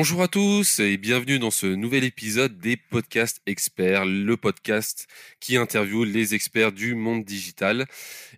Bonjour 0.00 0.22
à 0.22 0.28
tous 0.28 0.78
et 0.78 0.96
bienvenue 0.96 1.40
dans 1.40 1.50
ce 1.50 1.66
nouvel 1.66 2.04
épisode 2.04 2.56
des 2.60 2.76
podcasts 2.76 3.42
experts, 3.46 4.04
le 4.06 4.36
podcast 4.36 5.08
qui 5.40 5.56
interviewe 5.56 6.04
les 6.04 6.36
experts 6.36 6.70
du 6.70 6.94
monde 6.94 7.24
digital. 7.24 7.84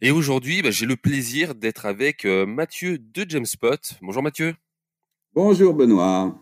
Et 0.01 0.11
aujourd'hui, 0.11 0.63
bah, 0.63 0.71
j'ai 0.71 0.87
le 0.87 0.97
plaisir 0.97 1.55
d'être 1.55 1.85
avec 1.85 2.25
euh, 2.25 2.47
Mathieu 2.47 2.97
de 2.97 3.29
Jamespot. 3.29 3.77
Bonjour 4.01 4.23
Mathieu. 4.23 4.55
Bonjour 5.35 5.75
Benoît. 5.75 6.35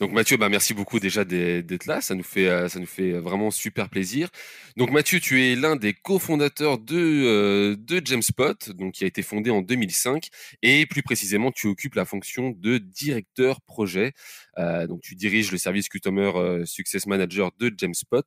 Donc 0.00 0.12
Mathieu, 0.12 0.38
bah 0.38 0.48
merci 0.48 0.72
beaucoup 0.72 0.98
déjà 0.98 1.26
d'être 1.26 1.84
là, 1.84 2.00
ça 2.00 2.14
nous 2.14 2.22
fait 2.22 2.48
euh, 2.48 2.70
ça 2.70 2.78
nous 2.80 2.86
fait 2.86 3.12
vraiment 3.12 3.50
super 3.50 3.90
plaisir. 3.90 4.30
Donc 4.78 4.90
Mathieu, 4.92 5.20
tu 5.20 5.42
es 5.44 5.54
l'un 5.56 5.76
des 5.76 5.92
cofondateurs 5.92 6.78
de 6.78 6.96
euh, 6.96 7.76
de 7.76 8.00
Jamespot, 8.02 8.72
donc 8.72 8.94
qui 8.94 9.04
a 9.04 9.06
été 9.06 9.20
fondé 9.20 9.50
en 9.50 9.60
2005 9.60 10.30
et 10.62 10.86
plus 10.86 11.02
précisément, 11.02 11.52
tu 11.52 11.66
occupes 11.66 11.96
la 11.96 12.06
fonction 12.06 12.48
de 12.48 12.78
directeur 12.78 13.60
projet. 13.60 14.14
Euh, 14.56 14.86
donc 14.86 15.02
tu 15.02 15.14
diriges 15.16 15.52
le 15.52 15.58
service 15.58 15.90
Customer 15.90 16.62
Success 16.64 17.06
Manager 17.06 17.50
de 17.58 17.70
Jamespot. 17.76 18.22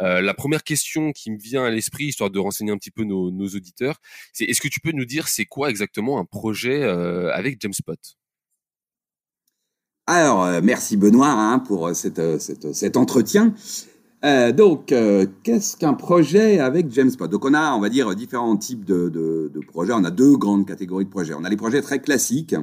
la 0.00 0.34
première 0.34 0.64
question 0.64 1.12
qui 1.12 1.30
me 1.30 1.38
vient 1.38 1.64
à 1.64 1.70
l'esprit, 1.70 2.06
histoire 2.06 2.30
de 2.30 2.40
renseigner 2.40 2.72
un 2.72 2.78
petit 2.78 2.90
peu 2.90 3.04
nos, 3.04 3.30
nos 3.30 3.46
auditeurs, 3.46 4.00
c'est 4.32 4.46
est-ce 4.46 4.60
que 4.60 4.68
tu 4.68 4.80
peux 4.80 4.90
nous 4.90 5.04
dire 5.04 5.28
c'est 5.28 5.44
quoi 5.44 5.70
exactement 5.70 6.18
un 6.18 6.24
projet 6.24 6.82
avec 6.82 7.60
Jamespot? 7.60 7.94
Alors, 10.06 10.44
euh, 10.44 10.60
merci 10.62 10.98
Benoît 10.98 11.30
hein, 11.30 11.58
pour 11.60 11.86
euh, 11.86 11.94
cette, 11.94 12.18
euh, 12.18 12.38
cette, 12.38 12.74
cet 12.74 12.98
entretien. 12.98 13.54
Euh, 14.22 14.52
donc, 14.52 14.94
qu'est-ce 15.42 15.76
qu'un 15.76 15.94
projet 15.94 16.58
avec 16.58 16.90
Jamespot 16.90 17.28
Donc, 17.28 17.44
on 17.44 17.52
a, 17.52 17.72
on 17.74 17.80
va 17.80 17.90
dire, 17.90 18.14
différents 18.14 18.56
types 18.56 18.84
de, 18.84 19.08
de, 19.08 19.50
de, 19.52 19.60
projets. 19.60 19.92
On 19.94 20.04
a 20.04 20.10
deux 20.10 20.36
grandes 20.36 20.66
catégories 20.66 21.04
de 21.04 21.10
projets. 21.10 21.34
On 21.34 21.44
a 21.44 21.50
les 21.50 21.58
projets 21.58 21.82
très 21.82 22.00
classiques 22.00 22.54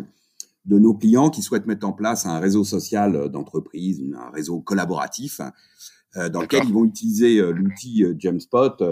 de 0.65 0.79
nos 0.79 0.95
clients 0.95 1.29
qui 1.29 1.43
souhaitent 1.43 1.67
mettre 1.67 1.85
en 1.87 1.93
place 1.93 2.25
un 2.25 2.39
réseau 2.39 2.63
social 2.63 3.29
d'entreprise, 3.29 4.01
un 4.15 4.31
réseau 4.31 4.59
collaboratif, 4.59 5.39
euh, 6.15 6.29
dans 6.29 6.41
lequel 6.41 6.63
ils 6.65 6.73
vont 6.73 6.85
utiliser 6.85 7.39
l'outil 7.51 8.05
Jamespot, 8.17 8.83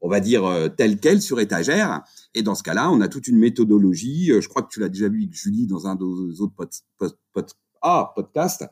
on 0.00 0.08
va 0.08 0.20
dire 0.20 0.70
tel 0.76 0.98
quel 0.98 1.20
sur 1.20 1.38
étagère. 1.38 2.02
Et 2.34 2.42
dans 2.42 2.54
ce 2.54 2.62
cas-là, 2.62 2.90
on 2.90 3.02
a 3.02 3.08
toute 3.08 3.28
une 3.28 3.38
méthodologie. 3.38 4.32
je 4.40 4.48
crois 4.48 4.62
que 4.62 4.68
tu 4.70 4.80
l'as 4.80 4.88
déjà 4.88 5.08
vu 5.08 5.24
avec 5.24 5.34
Julie 5.34 5.66
dans 5.66 5.86
un 5.86 5.96
des 5.96 6.40
autres 6.40 6.54
podcasts 6.56 7.56
ah, 7.82 8.12
podcast 8.14 8.64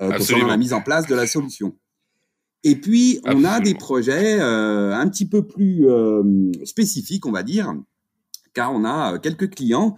euh, 0.00 0.12
concernant 0.12 0.46
la 0.46 0.56
mise 0.56 0.72
en 0.72 0.80
place 0.80 1.06
de 1.06 1.14
la 1.14 1.26
solution. 1.26 1.74
Et 2.62 2.76
puis, 2.76 3.20
on 3.24 3.44
a 3.44 3.60
des 3.60 3.74
projets 3.74 4.40
euh, 4.40 4.94
un 4.94 5.08
petit 5.08 5.26
peu 5.26 5.46
plus 5.46 5.86
euh, 5.88 6.52
spécifiques, 6.64 7.26
on 7.26 7.32
va 7.32 7.42
dire, 7.42 7.74
car 8.54 8.72
on 8.72 8.84
a 8.84 9.18
quelques 9.18 9.54
clients 9.54 9.96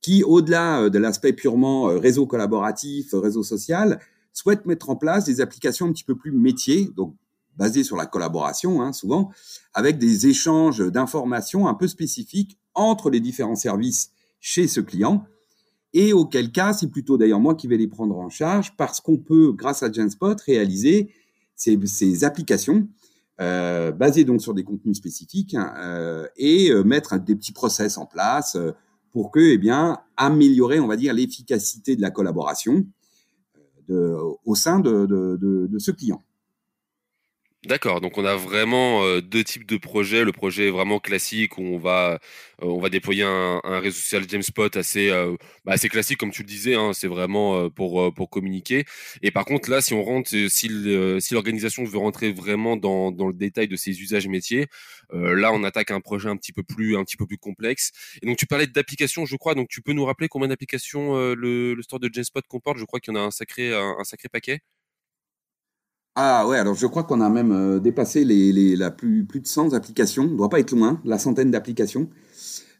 qui, 0.00 0.22
au-delà 0.22 0.90
de 0.90 0.98
l'aspect 0.98 1.32
purement 1.32 1.84
réseau 1.84 2.26
collaboratif, 2.26 3.08
réseau 3.14 3.42
social, 3.42 3.98
souhaitent 4.32 4.66
mettre 4.66 4.90
en 4.90 4.96
place 4.96 5.24
des 5.24 5.40
applications 5.40 5.86
un 5.86 5.92
petit 5.92 6.04
peu 6.04 6.14
plus 6.14 6.30
métiers, 6.30 6.90
donc 6.94 7.16
basées 7.56 7.84
sur 7.84 7.96
la 7.96 8.06
collaboration, 8.06 8.82
hein, 8.82 8.92
souvent, 8.92 9.30
avec 9.72 9.98
des 9.98 10.26
échanges 10.26 10.80
d'informations 10.80 11.68
un 11.68 11.74
peu 11.74 11.88
spécifiques 11.88 12.58
entre 12.74 13.10
les 13.10 13.20
différents 13.20 13.56
services 13.56 14.10
chez 14.40 14.68
ce 14.68 14.80
client 14.80 15.24
et 15.94 16.12
auquel 16.12 16.50
cas, 16.50 16.72
c'est 16.72 16.88
plutôt 16.88 17.16
d'ailleurs 17.16 17.40
moi 17.40 17.54
qui 17.54 17.68
vais 17.68 17.76
les 17.76 17.86
prendre 17.86 18.18
en 18.18 18.28
charge 18.28 18.76
parce 18.76 19.00
qu'on 19.00 19.16
peut, 19.16 19.52
grâce 19.52 19.84
à 19.84 19.90
Genspot, 19.90 20.40
réaliser 20.44 21.08
ces, 21.54 22.24
applications 22.24 22.88
euh, 23.40 23.92
basées 23.92 24.24
donc 24.24 24.42
sur 24.42 24.54
des 24.54 24.64
contenus 24.64 24.96
spécifiques 24.96 25.54
hein, 25.54 25.72
euh, 25.78 26.26
et 26.36 26.70
euh, 26.70 26.82
mettre 26.82 27.18
des 27.18 27.36
petits 27.36 27.52
process 27.52 27.96
en 27.96 28.06
place 28.06 28.58
pour 29.12 29.30
que, 29.30 29.38
eh 29.38 29.56
bien, 29.56 30.00
améliorer, 30.16 30.80
on 30.80 30.88
va 30.88 30.96
dire, 30.96 31.14
l'efficacité 31.14 31.94
de 31.94 32.02
la 32.02 32.10
collaboration 32.10 32.84
au 33.88 34.54
sein 34.54 34.80
de 34.80 35.78
ce 35.78 35.90
client. 35.92 36.22
D'accord, 37.66 38.02
donc 38.02 38.18
on 38.18 38.26
a 38.26 38.36
vraiment 38.36 39.04
euh, 39.04 39.22
deux 39.22 39.42
types 39.42 39.64
de 39.66 39.78
projets. 39.78 40.22
Le 40.22 40.32
projet 40.32 40.68
vraiment 40.70 40.98
classique 41.00 41.56
où 41.56 41.62
on 41.62 41.78
va 41.78 42.18
euh, 42.62 42.66
on 42.66 42.78
va 42.78 42.90
déployer 42.90 43.22
un, 43.22 43.58
un 43.64 43.80
réseau 43.80 43.96
social 43.96 44.28
Jamespot 44.28 44.76
assez 44.76 45.08
euh, 45.08 45.34
bah, 45.64 45.72
assez 45.72 45.88
classique 45.88 46.18
comme 46.18 46.30
tu 46.30 46.42
le 46.42 46.46
disais. 46.48 46.74
Hein, 46.74 46.92
c'est 46.92 47.06
vraiment 47.08 47.70
pour 47.70 48.12
pour 48.14 48.28
communiquer. 48.28 48.84
Et 49.22 49.30
par 49.30 49.46
contre 49.46 49.70
là, 49.70 49.80
si 49.80 49.94
on 49.94 50.22
si 50.26 50.68
l'organisation 51.32 51.84
veut 51.84 51.96
rentrer 51.96 52.32
vraiment 52.32 52.76
dans 52.76 53.10
dans 53.12 53.28
le 53.28 53.32
détail 53.34 53.66
de 53.66 53.76
ses 53.76 53.98
usages 54.02 54.28
métiers, 54.28 54.66
là 55.10 55.50
on 55.54 55.64
attaque 55.64 55.90
un 55.90 56.00
projet 56.00 56.28
un 56.28 56.36
petit 56.36 56.52
peu 56.52 56.62
plus 56.62 56.96
un 56.98 57.04
petit 57.04 57.16
peu 57.16 57.26
plus 57.26 57.38
complexe. 57.38 57.92
Et 58.22 58.26
donc 58.26 58.36
tu 58.36 58.46
parlais 58.46 58.66
d'applications, 58.66 59.24
je 59.24 59.36
crois. 59.36 59.54
Donc 59.54 59.68
tu 59.70 59.80
peux 59.80 59.92
nous 59.94 60.04
rappeler 60.04 60.28
combien 60.28 60.48
d'applications 60.48 61.14
le, 61.34 61.72
le 61.74 61.82
store 61.82 62.00
de 62.00 62.10
Jamespot 62.12 62.42
comporte? 62.46 62.76
Je 62.78 62.84
crois 62.84 63.00
qu'il 63.00 63.14
y 63.14 63.16
en 63.16 63.20
a 63.22 63.24
un 63.24 63.30
sacré 63.30 63.74
un 63.74 64.04
sacré 64.04 64.28
paquet. 64.28 64.60
Ah 66.16 66.46
ouais, 66.46 66.58
alors 66.58 66.74
je 66.76 66.86
crois 66.86 67.02
qu'on 67.02 67.20
a 67.20 67.28
même 67.28 67.50
euh, 67.50 67.80
dépassé 67.80 68.24
les, 68.24 68.52
les, 68.52 68.76
la 68.76 68.92
plus, 68.92 69.24
plus 69.24 69.40
de 69.40 69.48
100 69.48 69.74
applications, 69.74 70.24
on 70.24 70.36
doit 70.36 70.48
pas 70.48 70.60
être 70.60 70.70
loin, 70.70 71.00
la 71.04 71.18
centaine 71.18 71.50
d'applications 71.50 72.08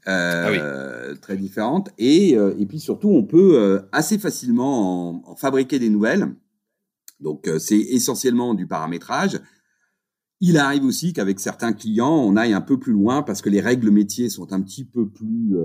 euh, 0.06 1.10
ah 1.12 1.16
très 1.20 1.36
différentes. 1.36 1.90
Et, 1.98 2.36
euh, 2.36 2.54
et 2.58 2.66
puis 2.66 2.78
surtout, 2.78 3.08
on 3.08 3.24
peut 3.24 3.82
assez 3.90 4.18
facilement 4.18 5.24
en, 5.24 5.32
en, 5.32 5.36
fabriquer 5.36 5.80
des 5.80 5.88
nouvelles. 5.88 6.28
Donc 7.20 7.50
c'est 7.58 7.78
essentiellement 7.78 8.54
du 8.54 8.66
paramétrage. 8.66 9.40
Il 10.40 10.58
arrive 10.58 10.84
aussi 10.84 11.12
qu'avec 11.12 11.40
certains 11.40 11.72
clients, 11.72 12.14
on 12.14 12.36
aille 12.36 12.52
un 12.52 12.60
peu 12.60 12.78
plus 12.78 12.92
loin 12.92 13.22
parce 13.22 13.40
que 13.40 13.48
les 13.48 13.60
règles 13.60 13.90
métiers 13.90 14.28
sont 14.28 14.52
un 14.52 14.60
petit 14.60 14.84
peu 14.84 15.08
plus, 15.08 15.56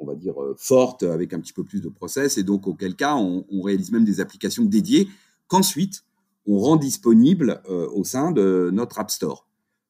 on 0.00 0.06
va 0.06 0.16
dire, 0.16 0.34
fortes, 0.56 1.04
avec 1.04 1.32
un 1.32 1.38
petit 1.38 1.52
peu 1.52 1.62
plus 1.62 1.80
de 1.80 1.88
process. 1.88 2.38
Et 2.38 2.42
donc 2.42 2.66
auquel 2.66 2.96
cas, 2.96 3.14
on, 3.14 3.46
on 3.52 3.62
réalise 3.62 3.92
même 3.92 4.04
des 4.04 4.20
applications 4.20 4.64
dédiées 4.64 5.08
qu'ensuite, 5.46 6.02
on 6.50 6.58
rend 6.58 6.76
disponible 6.76 7.62
euh, 7.68 7.88
au 7.92 8.02
sein 8.02 8.32
de 8.32 8.70
notre 8.72 8.98
App 8.98 9.10
Store. 9.12 9.46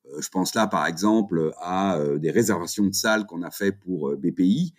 Euh, 0.07 0.21
je 0.21 0.29
pense 0.29 0.55
là, 0.55 0.67
par 0.67 0.87
exemple, 0.87 1.55
à 1.59 1.97
euh, 1.97 2.19
des 2.19 2.31
réservations 2.31 2.85
de 2.85 2.93
salles 2.93 3.25
qu'on 3.25 3.43
a 3.43 3.51
fait 3.51 3.73
pour 3.73 4.15
BPI. 4.15 4.75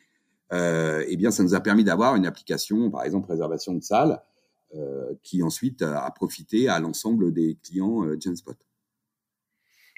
eh 0.52 1.16
bien, 1.18 1.32
ça 1.32 1.42
nous 1.42 1.56
a 1.56 1.60
permis 1.60 1.84
d'avoir 1.84 2.16
une 2.16 2.28
application, 2.28 2.92
par 2.92 3.04
exemple, 3.04 3.32
réservation 3.32 3.74
de 3.74 3.82
salles, 3.82 4.22
qui 5.24 5.44
ensuite 5.44 5.82
a 5.82 6.10
profité 6.12 6.70
à 6.70 6.80
l'ensemble 6.80 7.34
des 7.34 7.58
clients 7.62 8.06
Genspot. 8.22 8.56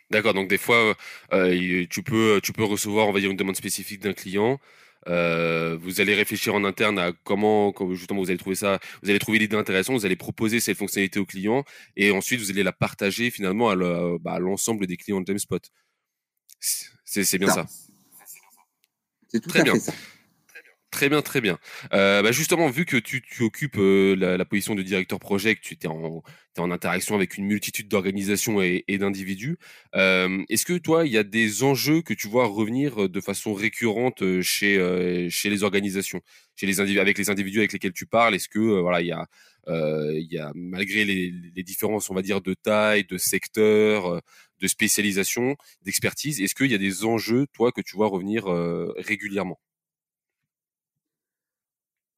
D'accord, 0.09 0.33
donc 0.33 0.47
des 0.47 0.57
fois, 0.57 0.95
tu, 1.31 2.03
peux, 2.03 2.39
tu 2.41 2.53
peux 2.53 2.63
recevoir, 2.63 3.07
on 3.07 3.11
va 3.11 3.19
dire, 3.19 3.29
une 3.31 3.37
demande 3.37 3.55
spécifique 3.55 4.01
d'un 4.01 4.13
client. 4.13 4.59
Euh, 5.07 5.77
vous 5.81 6.01
allez 6.01 6.15
réfléchir 6.15 6.55
en 6.55 6.63
interne 6.63 6.97
à 6.99 7.11
comment, 7.23 7.73
justement 7.91 8.21
vous 8.21 8.29
allez 8.29 8.37
trouver 8.37 8.55
ça, 8.55 8.79
vous 9.01 9.09
allez 9.09 9.19
trouver 9.19 9.39
l'idée 9.39 9.57
intéressante, 9.57 9.97
vous 9.97 10.05
allez 10.05 10.15
proposer 10.15 10.59
cette 10.59 10.77
fonctionnalité 10.77 11.19
au 11.19 11.25
client 11.25 11.63
et 11.95 12.11
ensuite 12.11 12.39
vous 12.39 12.49
allez 12.49 12.63
la 12.63 12.71
partager 12.71 13.29
finalement 13.31 13.69
à 13.69 13.75
bah, 14.19 14.39
l'ensemble 14.39 14.87
des 14.87 14.97
clients 14.97 15.21
de 15.21 15.27
Jamespot. 15.27 15.59
C'est 16.59 17.37
bien 17.37 17.49
ça. 17.49 17.65
C'est 19.27 19.39
tout 19.39 19.49
Très 19.49 19.61
à 19.61 19.63
bien. 19.63 19.73
fait 19.73 19.79
ça. 19.79 19.93
Très 20.93 21.09
bien, 21.09 21.23
très 21.23 21.41
bien. 21.41 21.57
Euh, 21.93 22.21
bah 22.21 22.31
justement, 22.31 22.69
vu 22.69 22.85
que 22.85 22.97
tu, 22.97 23.23
occupes 23.41 23.77
euh, 23.79 24.15
la, 24.15 24.45
position 24.45 24.75
de 24.75 24.83
directeur 24.83 25.19
projet, 25.19 25.55
que 25.55 25.61
tu 25.61 25.73
es 25.73 25.87
en, 25.87 26.21
interaction 26.55 27.15
avec 27.15 27.35
une 27.35 27.45
multitude 27.45 27.87
d'organisations 27.87 28.61
et, 28.61 28.85
d'individus, 28.99 29.57
euh, 29.95 30.43
est-ce 30.49 30.65
que 30.67 30.77
toi, 30.77 31.07
il 31.07 31.11
y 31.11 31.17
a 31.17 31.23
des 31.23 31.63
enjeux 31.63 32.03
que 32.03 32.13
tu 32.13 32.27
vois 32.27 32.45
revenir 32.45 33.09
de 33.09 33.21
façon 33.21 33.55
récurrente 33.55 34.23
chez, 34.41 35.27
chez 35.31 35.49
les 35.49 35.63
organisations, 35.63 36.21
chez 36.55 36.67
les 36.67 36.79
avec 36.99 37.17
les 37.17 37.29
individus 37.31 37.57
avec 37.57 37.73
lesquels 37.73 37.93
tu 37.93 38.05
parles 38.05 38.35
Est-ce 38.35 38.47
que 38.47 38.59
voilà, 38.59 39.01
il 39.01 39.07
y 39.07 39.11
a, 39.11 39.25
il 39.67 40.27
y 40.29 40.37
a 40.37 40.51
malgré 40.53 41.05
les, 41.05 41.33
les, 41.55 41.63
différences, 41.63 42.11
on 42.11 42.13
va 42.13 42.21
dire, 42.21 42.39
de 42.39 42.53
taille, 42.53 43.03
de 43.05 43.17
secteur, 43.17 44.21
de 44.59 44.67
spécialisation, 44.67 45.55
d'expertise, 45.81 46.39
est-ce 46.39 46.53
qu'il 46.53 46.71
y 46.71 46.75
a 46.75 46.77
des 46.77 47.03
enjeux, 47.03 47.47
toi, 47.51 47.71
que 47.71 47.81
tu 47.81 47.95
vois 47.95 48.09
revenir 48.09 48.45
régulièrement? 48.97 49.59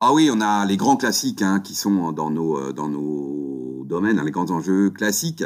Ah 0.07 0.13
oui, 0.13 0.29
on 0.31 0.39
a 0.39 0.67
les 0.67 0.77
grands 0.77 0.97
classiques 0.97 1.41
hein, 1.41 1.59
qui 1.59 1.73
sont 1.73 2.11
dans 2.11 2.29
nos, 2.29 2.59
euh, 2.59 2.73
dans 2.73 2.87
nos 2.87 3.83
domaines, 3.85 4.19
hein, 4.19 4.23
les 4.23 4.29
grands 4.29 4.51
enjeux 4.51 4.91
classiques 4.91 5.43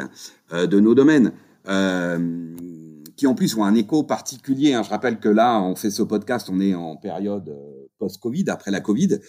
euh, 0.52 0.66
de 0.66 0.78
nos 0.78 0.94
domaines, 0.94 1.32
euh, 1.66 2.54
qui 3.16 3.26
en 3.26 3.34
plus 3.34 3.56
ont 3.56 3.64
un 3.64 3.74
écho 3.74 4.02
particulier. 4.02 4.74
Hein. 4.74 4.82
Je 4.82 4.90
rappelle 4.90 5.18
que 5.18 5.30
là, 5.30 5.62
on 5.62 5.76
fait 5.76 5.90
ce 5.90 6.02
podcast, 6.02 6.50
on 6.50 6.60
est 6.60 6.74
en 6.74 6.96
période 6.96 7.56
post-Covid, 7.98 8.44
après 8.48 8.70
la 8.70 8.82
Covid. 8.82 9.20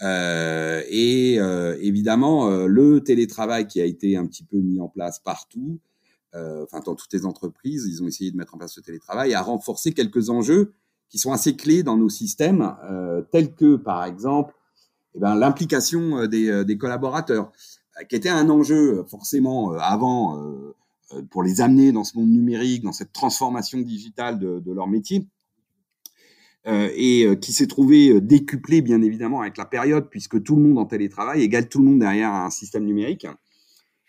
Et 0.00 1.34
évidemment, 1.80 2.48
le 2.66 3.00
télétravail 3.00 3.66
qui 3.66 3.80
a 3.80 3.84
été 3.84 4.16
un 4.16 4.26
petit 4.26 4.44
peu 4.44 4.58
mis 4.58 4.80
en 4.80 4.88
place 4.88 5.20
partout, 5.20 5.80
enfin 6.34 6.80
dans 6.84 6.96
toutes 6.96 7.12
les 7.12 7.24
entreprises, 7.24 7.86
ils 7.86 8.02
ont 8.02 8.08
essayé 8.08 8.32
de 8.32 8.36
mettre 8.36 8.54
en 8.54 8.58
place 8.58 8.74
ce 8.74 8.80
télétravail, 8.80 9.34
a 9.34 9.42
renforcé 9.42 9.92
quelques 9.92 10.28
enjeux 10.28 10.74
qui 11.12 11.18
sont 11.18 11.30
assez 11.30 11.54
clés 11.54 11.82
dans 11.82 11.98
nos 11.98 12.08
systèmes, 12.08 12.74
euh, 12.90 13.20
tels 13.30 13.54
que 13.54 13.76
par 13.76 14.04
exemple 14.06 14.54
eh 15.14 15.20
ben, 15.20 15.34
l'implication 15.34 16.20
euh, 16.20 16.26
des, 16.26 16.48
euh, 16.48 16.64
des, 16.64 16.78
collaborateurs, 16.78 17.52
qui 18.08 18.16
était 18.16 18.30
un 18.30 18.48
enjeu 18.48 19.04
forcément 19.04 19.72
avant 19.72 20.42
pour 21.30 21.42
les 21.42 21.60
amener 21.60 21.92
dans 21.92 22.04
ce 22.04 22.16
monde 22.16 22.30
numérique, 22.30 22.82
dans 22.82 22.92
cette 22.92 23.12
transformation 23.12 23.78
digitale 23.80 24.38
de, 24.38 24.60
de 24.60 24.72
leur 24.72 24.88
métier. 24.88 25.26
et 26.64 27.28
qui 27.42 27.52
s'est 27.52 27.66
trouvé 27.66 28.18
décuplé 28.22 28.80
bien 28.80 29.02
évidemment 29.02 29.42
avec 29.42 29.58
la 29.58 29.66
période 29.66 30.08
puisque 30.08 30.42
tout 30.42 30.56
le 30.56 30.62
monde 30.62 30.78
en 30.78 30.86
télétravail 30.86 31.42
égale 31.42 31.68
tout 31.68 31.80
le 31.80 31.84
monde 31.84 31.98
derrière 31.98 32.32
un 32.32 32.48
système 32.48 32.86
numérique. 32.86 33.26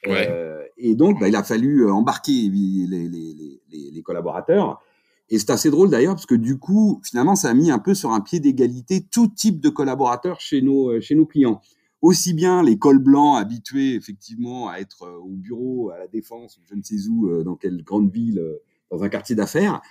et 0.05 0.95
donc, 0.95 1.19
bah, 1.19 1.27
il 1.27 1.35
a 1.35 1.43
fallu 1.43 1.91
embarquer 1.91 2.31
les, 2.31 2.87
les, 2.87 3.09
les, 3.09 3.91
les 3.91 4.01
collaborateurs. 4.01 4.81
Et 5.29 5.39
c'est 5.39 5.51
assez 5.51 5.69
drôle 5.69 5.89
d'ailleurs 5.89 6.15
parce 6.15 6.25
que 6.25 6.35
du 6.35 6.57
coup, 6.57 7.01
finalement, 7.03 7.35
ça 7.35 7.49
a 7.49 7.53
mis 7.53 7.71
un 7.71 7.79
peu 7.79 7.93
sur 7.93 8.11
un 8.11 8.21
pied 8.21 8.39
d'égalité 8.39 9.05
tout 9.09 9.27
type 9.27 9.59
de 9.61 9.69
collaborateurs 9.69 10.39
chez 10.39 10.61
nos, 10.61 10.99
chez 11.01 11.15
nos 11.15 11.25
clients. 11.25 11.61
Aussi 12.03 12.33
bien 12.33 12.61
les 12.63 12.77
cols 12.77 12.99
blancs 12.99 13.37
habitués 13.37 13.95
effectivement 13.95 14.67
à 14.67 14.79
être 14.79 15.03
euh, 15.03 15.17
au 15.19 15.29
bureau, 15.29 15.89
à 15.89 15.97
la 15.97 16.07
défense, 16.07 16.59
je 16.69 16.75
ne 16.75 16.83
sais 16.83 17.07
où, 17.07 17.29
euh, 17.29 17.45
dans 17.45 17.55
quelle 17.55 17.81
grande 17.81 18.11
ville, 18.11 18.39
euh, 18.39 18.61
dans 18.91 19.03
un 19.03 19.07
quartier 19.07 19.37
d'affaires, 19.37 19.81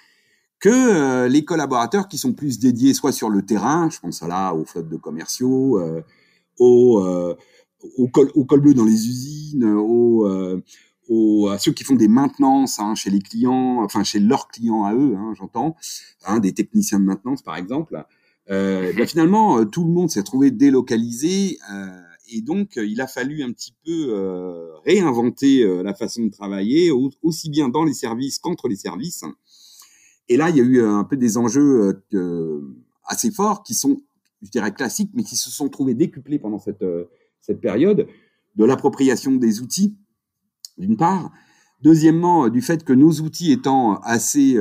que 0.61 1.26
les 1.26 1.44
collaborateurs 1.44 2.08
qui 2.08 2.19
sont 2.19 2.35
plus 2.35 2.58
dédiés 2.58 2.93
soit 2.93 3.12
sur 3.12 3.31
le 3.31 3.40
terrain, 3.43 3.88
je 3.90 3.99
pense 3.99 4.23
à 4.23 4.28
là 4.28 4.52
aux 4.52 4.67
flottes 4.67 4.90
de 4.90 4.96
commerciaux, 4.96 5.81
aux 6.61 7.35
cols 8.12 8.61
bleus 8.61 8.75
dans 8.75 8.85
les 8.85 9.08
usines, 9.08 9.64
aux, 9.64 10.25
aux, 11.08 11.49
à 11.49 11.58
ceux 11.58 11.72
qui 11.72 11.84
font 11.84 11.96
des 11.96 12.08
maintenances 12.08 12.78
hein, 12.78 12.94
chez 12.94 13.10
les 13.10 13.20
clients, 13.20 13.82
enfin 13.82 14.04
chez 14.04 14.20
leurs 14.20 14.49
clients 14.49 14.84
à 14.84 14.94
eux, 14.94 15.14
hein, 15.16 15.32
j'entends, 15.37 15.76
hein, 16.25 16.38
des 16.38 16.52
techniciens 16.52 17.00
de 17.00 17.04
maintenance 17.04 17.43
par 17.43 17.56
exemple. 17.56 18.04
Euh, 18.50 18.93
ben 18.96 19.06
finalement, 19.06 19.58
euh, 19.58 19.64
tout 19.64 19.84
le 19.84 19.93
monde 19.93 20.10
s'est 20.10 20.22
trouvé 20.25 20.50
délocalisé 20.50 21.58
euh, 21.72 21.87
et 22.32 22.40
donc 22.40 22.76
il 22.76 23.00
a 23.00 23.06
fallu 23.06 23.43
un 23.43 23.52
petit 23.52 23.75
peu 23.84 24.08
euh, 24.10 24.75
réinventer 24.84 25.64
la 25.82 25.94
façon 25.94 26.25
de 26.25 26.31
travailler, 26.31 26.90
aussi 27.22 27.50
bien 27.50 27.69
dans 27.69 27.84
les 27.84 27.94
services 27.94 28.38
qu'entre 28.38 28.69
les 28.69 28.76
services. 28.76 29.25
Et 30.28 30.37
là, 30.37 30.50
il 30.50 30.56
y 30.56 30.60
a 30.60 30.64
eu 30.64 30.82
un 30.82 31.04
peu 31.04 31.16
des 31.16 31.37
enjeux 31.37 32.02
assez 33.04 33.31
forts 33.31 33.62
qui 33.64 33.75
sont, 33.75 34.02
je 34.40 34.50
dirais, 34.50 34.72
classiques, 34.72 35.10
mais 35.14 35.25
qui 35.25 35.37
se 35.37 35.50
sont 35.50 35.69
trouvés 35.69 35.94
décuplés 35.94 36.38
pendant 36.38 36.58
cette, 36.58 36.84
cette 37.40 37.60
période, 37.60 38.06
de 38.56 38.64
l'appropriation 38.64 39.32
des 39.32 39.60
outils, 39.60 39.96
d'une 40.78 40.96
part. 40.96 41.30
Deuxièmement, 41.80 42.48
du 42.48 42.62
fait 42.62 42.84
que 42.84 42.92
nos 42.92 43.12
outils 43.20 43.52
étant 43.52 43.96
assez, 44.00 44.56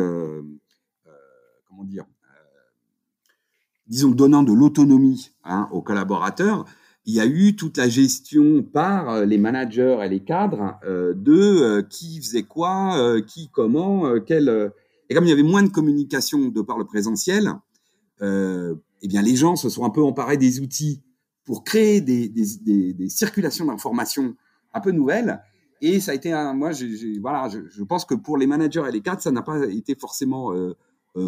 comment 1.67 1.83
dire, 1.83 2.05
disons, 3.87 4.09
donnant 4.09 4.41
de 4.41 4.53
l'autonomie 4.53 5.31
hein, 5.43 5.67
aux 5.71 5.81
collaborateurs, 5.81 6.65
il 7.05 7.15
y 7.15 7.19
a 7.19 7.25
eu 7.25 7.55
toute 7.55 7.77
la 7.77 7.89
gestion 7.89 8.61
par 8.61 9.09
euh, 9.09 9.25
les 9.25 9.37
managers 9.37 9.97
et 10.03 10.09
les 10.09 10.19
cadres 10.19 10.79
euh, 10.85 11.13
de 11.15 11.33
euh, 11.33 11.81
qui 11.81 12.21
faisait 12.21 12.43
quoi, 12.43 12.95
qui 13.27 13.49
comment, 13.51 14.19
quel. 14.25 14.71
Et 15.09 15.15
comme 15.15 15.25
il 15.25 15.29
y 15.29 15.33
avait 15.33 15.43
moins 15.43 15.63
de 15.63 15.69
communication 15.69 16.49
de 16.49 16.61
par 16.61 16.77
le 16.77 16.85
présentiel, 16.85 17.51
eh 18.21 19.07
bien 19.07 19.21
les 19.21 19.35
gens 19.35 19.55
se 19.55 19.67
sont 19.67 19.83
un 19.83 19.89
peu 19.89 20.03
emparés 20.03 20.37
des 20.37 20.59
outils 20.59 21.01
pour 21.43 21.63
créer 21.63 22.01
des, 22.01 23.09
circulations 23.09 23.65
d'informations 23.65 24.35
un 24.73 24.79
peu 24.79 24.91
nouvelles. 24.91 25.41
Et 25.81 25.99
ça 25.99 26.11
a 26.11 26.15
été 26.15 26.31
un, 26.31 26.53
moi, 26.53 26.71
voilà, 27.21 27.49
je, 27.49 27.83
pense 27.83 28.05
que 28.05 28.13
pour 28.13 28.37
les 28.37 28.47
managers 28.47 28.83
et 28.87 28.91
les 28.91 29.01
cadres, 29.01 29.21
ça 29.21 29.31
n'a 29.31 29.41
pas 29.41 29.65
été 29.67 29.95
forcément 29.95 30.53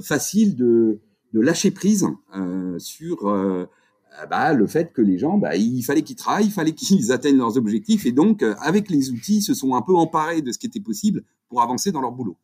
facile 0.03 0.55
de 0.55 1.00
lâcher 1.33 1.71
prise 1.71 2.07
euh, 2.35 2.77
sur 2.79 3.27
euh, 3.27 3.65
bah, 4.29 4.53
le 4.53 4.67
fait 4.67 4.94
que 4.94 5.01
les 5.01 5.17
gens, 5.17 5.38
bah, 5.38 5.55
il 5.55 5.81
fallait 5.83 6.03
qu'ils 6.03 6.15
travaillent, 6.15 6.45
il 6.45 6.51
fallait 6.51 6.73
qu'ils 6.73 7.11
atteignent 7.11 7.38
leurs 7.38 7.57
objectifs, 7.57 8.05
et 8.05 8.11
donc 8.11 8.44
euh, 8.44 8.55
avec 8.59 8.89
les 8.89 9.09
outils, 9.09 9.41
se 9.41 9.53
sont 9.53 9.75
un 9.75 9.81
peu 9.81 9.95
emparés 9.95 10.41
de 10.41 10.51
ce 10.51 10.59
qui 10.59 10.67
était 10.67 10.79
possible 10.79 11.23
pour 11.50 11.61
avancer 11.61 11.91
dans 11.91 12.01
leur 12.01 12.11
boulot. 12.11 12.38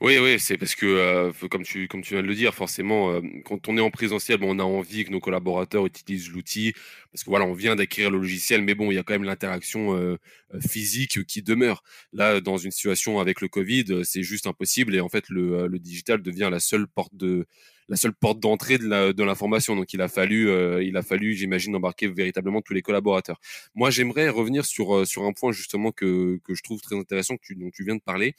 Oui, 0.00 0.18
oui, 0.18 0.38
c'est 0.38 0.58
parce 0.58 0.74
que, 0.74 0.84
euh, 0.86 1.32
comme, 1.50 1.62
tu, 1.62 1.88
comme 1.88 2.02
tu 2.02 2.14
viens 2.14 2.22
de 2.22 2.28
le 2.28 2.34
dire, 2.34 2.54
forcément, 2.54 3.10
euh, 3.12 3.20
quand 3.44 3.68
on 3.68 3.76
est 3.78 3.80
en 3.80 3.90
présentiel, 3.90 4.38
bon, 4.38 4.54
on 4.54 4.58
a 4.58 4.62
envie 4.62 5.04
que 5.04 5.10
nos 5.10 5.20
collaborateurs 5.20 5.86
utilisent 5.86 6.28
l'outil, 6.30 6.74
parce 7.12 7.24
que 7.24 7.30
voilà, 7.30 7.46
on 7.46 7.54
vient 7.54 7.76
d'acquérir 7.76 8.10
le 8.10 8.18
logiciel, 8.18 8.62
mais 8.62 8.74
bon, 8.74 8.90
il 8.90 8.94
y 8.94 8.98
a 8.98 9.02
quand 9.02 9.14
même 9.14 9.24
l'interaction 9.24 9.96
euh, 9.96 10.18
physique 10.60 11.24
qui 11.26 11.42
demeure. 11.42 11.82
Là, 12.12 12.40
dans 12.40 12.58
une 12.58 12.70
situation 12.70 13.20
avec 13.20 13.40
le 13.40 13.48
Covid, 13.48 14.04
c'est 14.04 14.22
juste 14.22 14.46
impossible, 14.46 14.94
et 14.94 15.00
en 15.00 15.08
fait, 15.08 15.28
le, 15.30 15.66
le 15.66 15.78
digital 15.78 16.20
devient 16.22 16.48
la 16.50 16.60
seule 16.60 16.86
porte 16.88 17.14
de 17.16 17.46
la 17.88 17.94
seule 17.96 18.14
porte 18.14 18.40
d'entrée 18.40 18.78
de 18.78 19.22
l'information. 19.22 19.76
Donc, 19.76 19.92
il 19.92 20.00
a 20.02 20.08
fallu, 20.08 20.50
il 20.84 20.96
a 20.96 21.02
fallu, 21.02 21.34
j'imagine, 21.36 21.76
embarquer 21.76 22.08
véritablement 22.08 22.60
tous 22.60 22.74
les 22.74 22.82
collaborateurs. 22.82 23.38
Moi, 23.76 23.90
j'aimerais 23.90 24.28
revenir 24.28 24.64
sur 24.66 25.06
sur 25.06 25.22
un 25.22 25.32
point 25.32 25.52
justement 25.52 25.92
que 25.92 26.40
que 26.42 26.52
je 26.54 26.62
trouve 26.64 26.80
très 26.80 26.96
intéressant 26.98 27.36
que 27.36 27.42
tu, 27.46 27.54
dont 27.54 27.70
tu 27.72 27.84
viens 27.84 27.94
de 27.94 28.00
parler. 28.00 28.34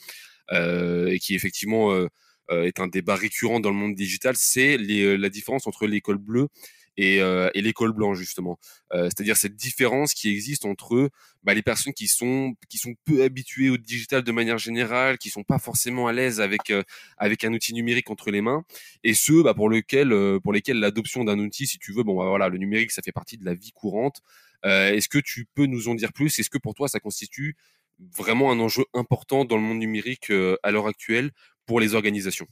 Euh, 0.53 1.07
et 1.07 1.19
qui 1.19 1.35
effectivement 1.35 1.91
euh, 1.91 2.07
euh, 2.51 2.63
est 2.63 2.79
un 2.79 2.87
débat 2.87 3.15
récurrent 3.15 3.59
dans 3.59 3.69
le 3.69 3.75
monde 3.75 3.95
digital, 3.95 4.35
c'est 4.37 4.77
la 4.77 5.29
différence 5.29 5.67
entre 5.67 5.85
l'école 5.87 6.17
bleue 6.17 6.47
et, 6.95 7.21
euh, 7.21 7.49
et 7.53 7.61
l'école 7.61 7.91
blanche 7.91 8.17
justement. 8.17 8.57
Euh, 8.93 9.09
C'est-à-dire 9.09 9.35
cette 9.35 9.57
différence 9.57 10.13
qui 10.13 10.29
existe 10.29 10.63
entre 10.63 11.09
bah, 11.43 11.53
les 11.53 11.61
personnes 11.61 11.91
qui 11.93 12.07
sont 12.07 12.55
qui 12.69 12.77
sont 12.77 12.95
peu 13.03 13.23
habituées 13.23 13.69
au 13.69 13.77
digital 13.77 14.23
de 14.23 14.31
manière 14.31 14.57
générale, 14.57 15.17
qui 15.17 15.29
sont 15.29 15.43
pas 15.43 15.59
forcément 15.59 16.07
à 16.07 16.13
l'aise 16.13 16.39
avec 16.39 16.71
avec 17.17 17.43
un 17.43 17.53
outil 17.53 17.73
numérique 17.73 18.09
entre 18.09 18.31
les 18.31 18.41
mains, 18.41 18.63
et 19.03 19.13
ceux 19.13 19.43
bah, 19.43 19.53
pour 19.53 19.69
lesquels 19.69 20.15
pour 20.41 20.53
lesquels 20.53 20.79
l'adoption 20.79 21.25
d'un 21.25 21.39
outil, 21.39 21.67
si 21.67 21.77
tu 21.77 21.91
veux, 21.91 22.03
bon 22.03 22.15
bah, 22.17 22.29
voilà, 22.29 22.47
le 22.47 22.57
numérique 22.57 22.91
ça 22.91 23.01
fait 23.01 23.11
partie 23.11 23.37
de 23.37 23.43
la 23.43 23.53
vie 23.53 23.73
courante. 23.73 24.21
Est-ce 24.63 25.07
que 25.07 25.19
tu 25.19 25.45
peux 25.55 25.65
nous 25.65 25.87
en 25.87 25.95
dire 25.95 26.11
plus? 26.13 26.39
Est-ce 26.39 26.49
que 26.49 26.57
pour 26.57 26.73
toi 26.73 26.87
ça 26.87 26.99
constitue 26.99 27.55
vraiment 27.99 28.51
un 28.51 28.59
enjeu 28.59 28.83
important 28.93 29.45
dans 29.45 29.55
le 29.55 29.61
monde 29.61 29.79
numérique 29.79 30.29
euh, 30.29 30.57
à 30.63 30.71
l'heure 30.71 30.87
actuelle 30.87 31.31
pour 31.65 31.79
les 31.79 31.95
organisations 31.95 32.47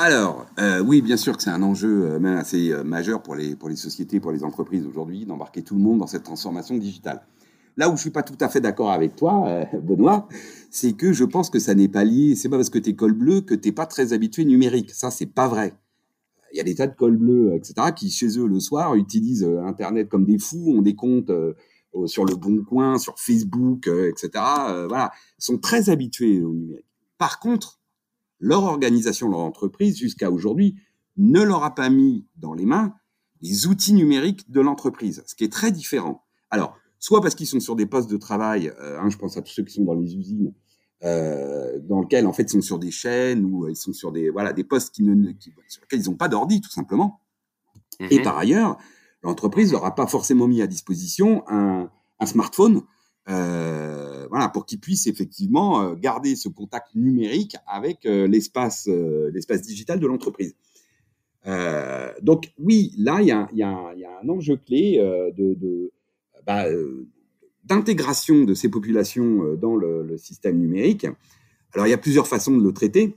alors, 0.00 0.46
euh, 0.60 0.78
oui, 0.78 1.02
bien 1.02 1.16
sûr 1.16 1.36
que 1.36 1.42
c'est 1.42 1.50
un 1.50 1.60
enjeu 1.60 2.04
euh, 2.04 2.18
même 2.20 2.36
assez 2.36 2.72
majeur 2.84 3.20
pour 3.20 3.34
les, 3.34 3.56
pour 3.56 3.68
les 3.68 3.74
sociétés, 3.74 4.20
pour 4.20 4.30
les 4.30 4.44
entreprises 4.44 4.86
aujourd'hui, 4.86 5.26
d'embarquer 5.26 5.62
tout 5.62 5.74
le 5.74 5.80
monde 5.80 5.98
dans 5.98 6.06
cette 6.06 6.22
transformation 6.22 6.76
digitale. 6.76 7.26
Là 7.76 7.90
où 7.90 7.96
je 7.96 8.02
suis 8.02 8.10
pas 8.10 8.22
tout 8.22 8.36
à 8.38 8.48
fait 8.48 8.60
d'accord 8.60 8.92
avec 8.92 9.16
toi, 9.16 9.64
Benoît, 9.82 10.28
c'est 10.70 10.92
que 10.92 11.12
je 11.12 11.24
pense 11.24 11.50
que 11.50 11.58
ça 11.58 11.74
n'est 11.74 11.88
pas 11.88 12.04
lié. 12.04 12.36
C'est 12.36 12.48
pas 12.48 12.54
parce 12.54 12.70
que 12.70 12.78
tu 12.78 12.90
es 12.90 12.94
col 12.94 13.12
bleu 13.12 13.40
que 13.40 13.56
t'es 13.56 13.72
pas 13.72 13.86
très 13.86 14.12
habitué 14.12 14.44
numérique. 14.44 14.92
Ça, 14.92 15.10
c'est 15.10 15.26
pas 15.26 15.48
vrai. 15.48 15.74
Il 16.52 16.58
y 16.58 16.60
a 16.60 16.64
des 16.64 16.76
tas 16.76 16.86
de 16.86 16.94
cols 16.94 17.16
bleus, 17.16 17.54
etc., 17.56 17.88
qui 17.92 18.08
chez 18.08 18.38
eux 18.38 18.46
le 18.46 18.60
soir 18.60 18.94
utilisent 18.94 19.50
Internet 19.64 20.08
comme 20.08 20.24
des 20.24 20.38
fous, 20.38 20.74
ont 20.76 20.82
des 20.82 20.94
comptes 20.94 21.32
sur 22.06 22.24
le 22.24 22.34
Bon 22.34 22.62
Coin, 22.64 22.98
sur 22.98 23.18
Facebook, 23.18 23.88
euh, 23.88 24.10
etc. 24.10 24.30
Euh, 24.68 24.86
voilà, 24.88 25.10
sont 25.38 25.58
très 25.58 25.90
habitués 25.90 26.42
au 26.42 26.52
numérique. 26.52 26.86
Par 27.18 27.40
contre, 27.40 27.80
leur 28.38 28.64
organisation, 28.64 29.28
leur 29.28 29.40
entreprise, 29.40 29.98
jusqu'à 29.98 30.30
aujourd'hui, 30.30 30.76
ne 31.16 31.42
leur 31.42 31.64
a 31.64 31.74
pas 31.74 31.90
mis 31.90 32.26
dans 32.36 32.54
les 32.54 32.66
mains 32.66 32.94
les 33.40 33.66
outils 33.66 33.94
numériques 33.94 34.50
de 34.50 34.60
l'entreprise, 34.60 35.22
ce 35.26 35.34
qui 35.34 35.44
est 35.44 35.52
très 35.52 35.70
différent. 35.70 36.24
Alors, 36.50 36.76
soit 36.98 37.20
parce 37.20 37.34
qu'ils 37.34 37.46
sont 37.46 37.60
sur 37.60 37.76
des 37.76 37.86
postes 37.86 38.10
de 38.10 38.16
travail, 38.16 38.72
euh, 38.80 38.98
hein, 39.00 39.08
je 39.10 39.16
pense 39.16 39.36
à 39.36 39.42
tous 39.42 39.52
ceux 39.52 39.64
qui 39.64 39.74
sont 39.74 39.84
dans 39.84 39.94
les 39.94 40.16
usines, 40.16 40.52
euh, 41.04 41.78
dans 41.80 42.00
lesquels 42.00 42.26
en 42.26 42.32
fait 42.32 42.42
ils 42.42 42.50
sont 42.50 42.60
sur 42.60 42.78
des 42.78 42.90
chaînes 42.90 43.44
ou 43.44 43.68
ils 43.68 43.76
sont 43.76 43.92
sur 43.92 44.10
des 44.10 44.30
voilà 44.30 44.52
des 44.52 44.64
postes 44.64 44.92
qui 44.92 45.04
ne 45.04 45.30
qui, 45.32 45.52
sur 45.68 45.82
lesquels 45.82 46.00
ils 46.00 46.10
n'ont 46.10 46.16
pas 46.16 46.28
d'ordi 46.28 46.60
tout 46.60 46.70
simplement. 46.70 47.20
Et 48.10 48.18
mhm. 48.18 48.24
par 48.24 48.38
ailleurs, 48.38 48.78
l'entreprise 49.22 49.72
n'aura 49.72 49.94
pas 49.94 50.06
forcément 50.06 50.46
mis 50.46 50.62
à 50.62 50.66
disposition 50.66 51.44
un, 51.48 51.90
smartphone 52.24 52.82
euh, 53.28 54.26
voilà, 54.30 54.48
pour 54.48 54.64
qu'ils 54.64 54.80
puissent 54.80 55.06
effectivement 55.06 55.82
euh, 55.82 55.94
garder 55.94 56.34
ce 56.34 56.48
contact 56.48 56.94
numérique 56.94 57.56
avec 57.66 58.06
euh, 58.06 58.26
l'espace 58.26 58.88
digital 59.62 60.00
de 60.00 60.06
l'entreprise. 60.06 60.54
donc 62.22 62.52
oui, 62.58 62.92
là, 62.98 63.20
il 63.20 63.28
y 63.28 63.62
a, 63.62 64.18
un 64.22 64.28
enjeu 64.28 64.56
clé 64.56 65.00
bah, 66.46 66.64
d'intégration 67.64 68.44
de 68.44 68.54
ces 68.54 68.68
populations 68.68 69.54
dans 69.54 69.76
le, 69.76 70.16
système 70.16 70.58
numérique. 70.58 71.06
Alors, 71.74 71.86
il 71.86 71.90
y 71.90 71.94
a 71.94 71.98
plusieurs 71.98 72.26
façons 72.26 72.56
de 72.56 72.62
le 72.62 72.72
traiter. 72.72 73.14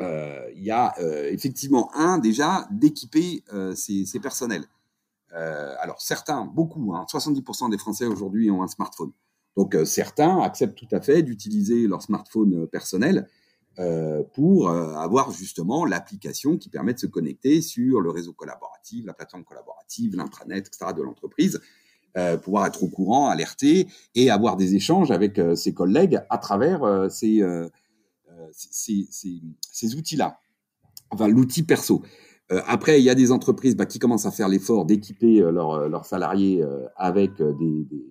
il 0.00 0.62
y 0.62 0.70
a 0.70 0.94
effectivement 1.30 1.94
un 1.94 2.18
déjà 2.18 2.66
d'équiper 2.70 3.42
ces 3.74 4.20
personnels. 4.20 4.66
Euh, 5.34 5.74
alors 5.80 6.00
certains, 6.00 6.44
beaucoup, 6.44 6.94
hein, 6.94 7.06
70% 7.08 7.70
des 7.70 7.78
Français 7.78 8.06
aujourd'hui 8.06 8.50
ont 8.50 8.62
un 8.62 8.68
smartphone. 8.68 9.12
Donc 9.56 9.74
euh, 9.74 9.84
certains 9.84 10.40
acceptent 10.40 10.76
tout 10.78 10.88
à 10.92 11.00
fait 11.00 11.22
d'utiliser 11.22 11.86
leur 11.86 12.02
smartphone 12.02 12.62
euh, 12.62 12.66
personnel 12.66 13.28
pour 14.34 14.68
avoir 14.68 15.30
justement 15.30 15.86
l'application 15.86 16.58
qui 16.58 16.68
permet 16.68 16.92
de 16.92 16.98
se 16.98 17.06
connecter 17.06 17.62
sur 17.62 18.02
le 18.02 18.10
réseau 18.10 18.34
collaboratif, 18.34 19.06
la 19.06 19.14
plateforme 19.14 19.42
collaborative, 19.44 20.16
l'intranet, 20.16 20.66
etc. 20.66 20.92
de 20.94 21.00
l'entreprise, 21.00 21.58
pouvoir 22.42 22.66
être 22.66 22.82
au 22.82 22.88
courant, 22.88 23.28
alerter 23.30 23.88
et 24.14 24.28
avoir 24.28 24.58
des 24.58 24.74
échanges 24.74 25.10
avec 25.10 25.40
ses 25.54 25.72
collègues 25.72 26.20
à 26.28 26.36
travers 26.36 27.08
ces 27.08 27.42
outils-là. 29.94 30.40
Enfin, 31.10 31.28
l'outil 31.28 31.62
perso. 31.62 32.02
Euh, 32.52 32.60
après, 32.66 33.00
il 33.00 33.04
y 33.04 33.10
a 33.10 33.14
des 33.14 33.32
entreprises 33.32 33.76
bah, 33.76 33.86
qui 33.86 33.98
commencent 33.98 34.26
à 34.26 34.30
faire 34.30 34.48
l'effort 34.48 34.84
d'équiper 34.84 35.40
euh, 35.40 35.50
leurs, 35.50 35.72
euh, 35.72 35.88
leurs 35.88 36.04
salariés 36.04 36.64
avec 36.96 37.36
des, 37.36 37.84
des, 37.84 38.06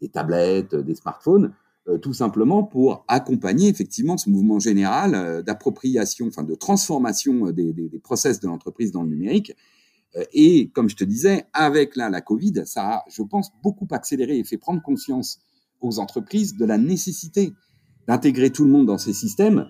des, 0.00 0.08
tablettes, 0.08 0.74
des 0.74 0.94
smartphones. 0.94 1.54
tout 2.02 2.14
simplement 2.14 2.62
pour 2.64 3.04
accompagner 3.08 3.68
effectivement 3.68 4.16
ce 4.16 4.30
mouvement 4.30 4.58
général 4.58 5.42
d'appropriation, 5.44 6.26
enfin 6.28 6.42
de 6.42 6.54
transformation 6.54 7.50
des, 7.50 7.72
des, 7.72 7.88
des 7.88 7.98
process 7.98 8.40
de 8.40 8.46
l'entreprise 8.46 8.90
dans 8.90 9.02
le 9.02 9.10
numérique. 9.10 9.52
et 10.32 10.70
comme 10.74 10.88
je 10.88 10.96
te 10.96 11.04
disais, 11.04 11.46
avec 11.52 11.96
là 11.96 12.08
la 12.10 12.20
Covid, 12.20 12.62
ça 12.64 12.82
a, 12.96 13.04
je 13.08 13.22
pense, 13.22 13.50
beaucoup 13.62 13.88
accéléré 13.90 14.38
et 14.38 14.44
fait 14.44 14.58
prendre 14.58 14.82
conscience 14.82 15.40
aux 15.80 15.98
entreprises 15.98 16.56
de 16.56 16.64
la 16.64 16.78
nécessité 16.78 17.52
d'intégrer 18.08 18.50
tout 18.50 18.64
le 18.64 18.70
monde 18.70 18.86
dans 18.86 18.98
ces 18.98 19.14
systèmes, 19.14 19.68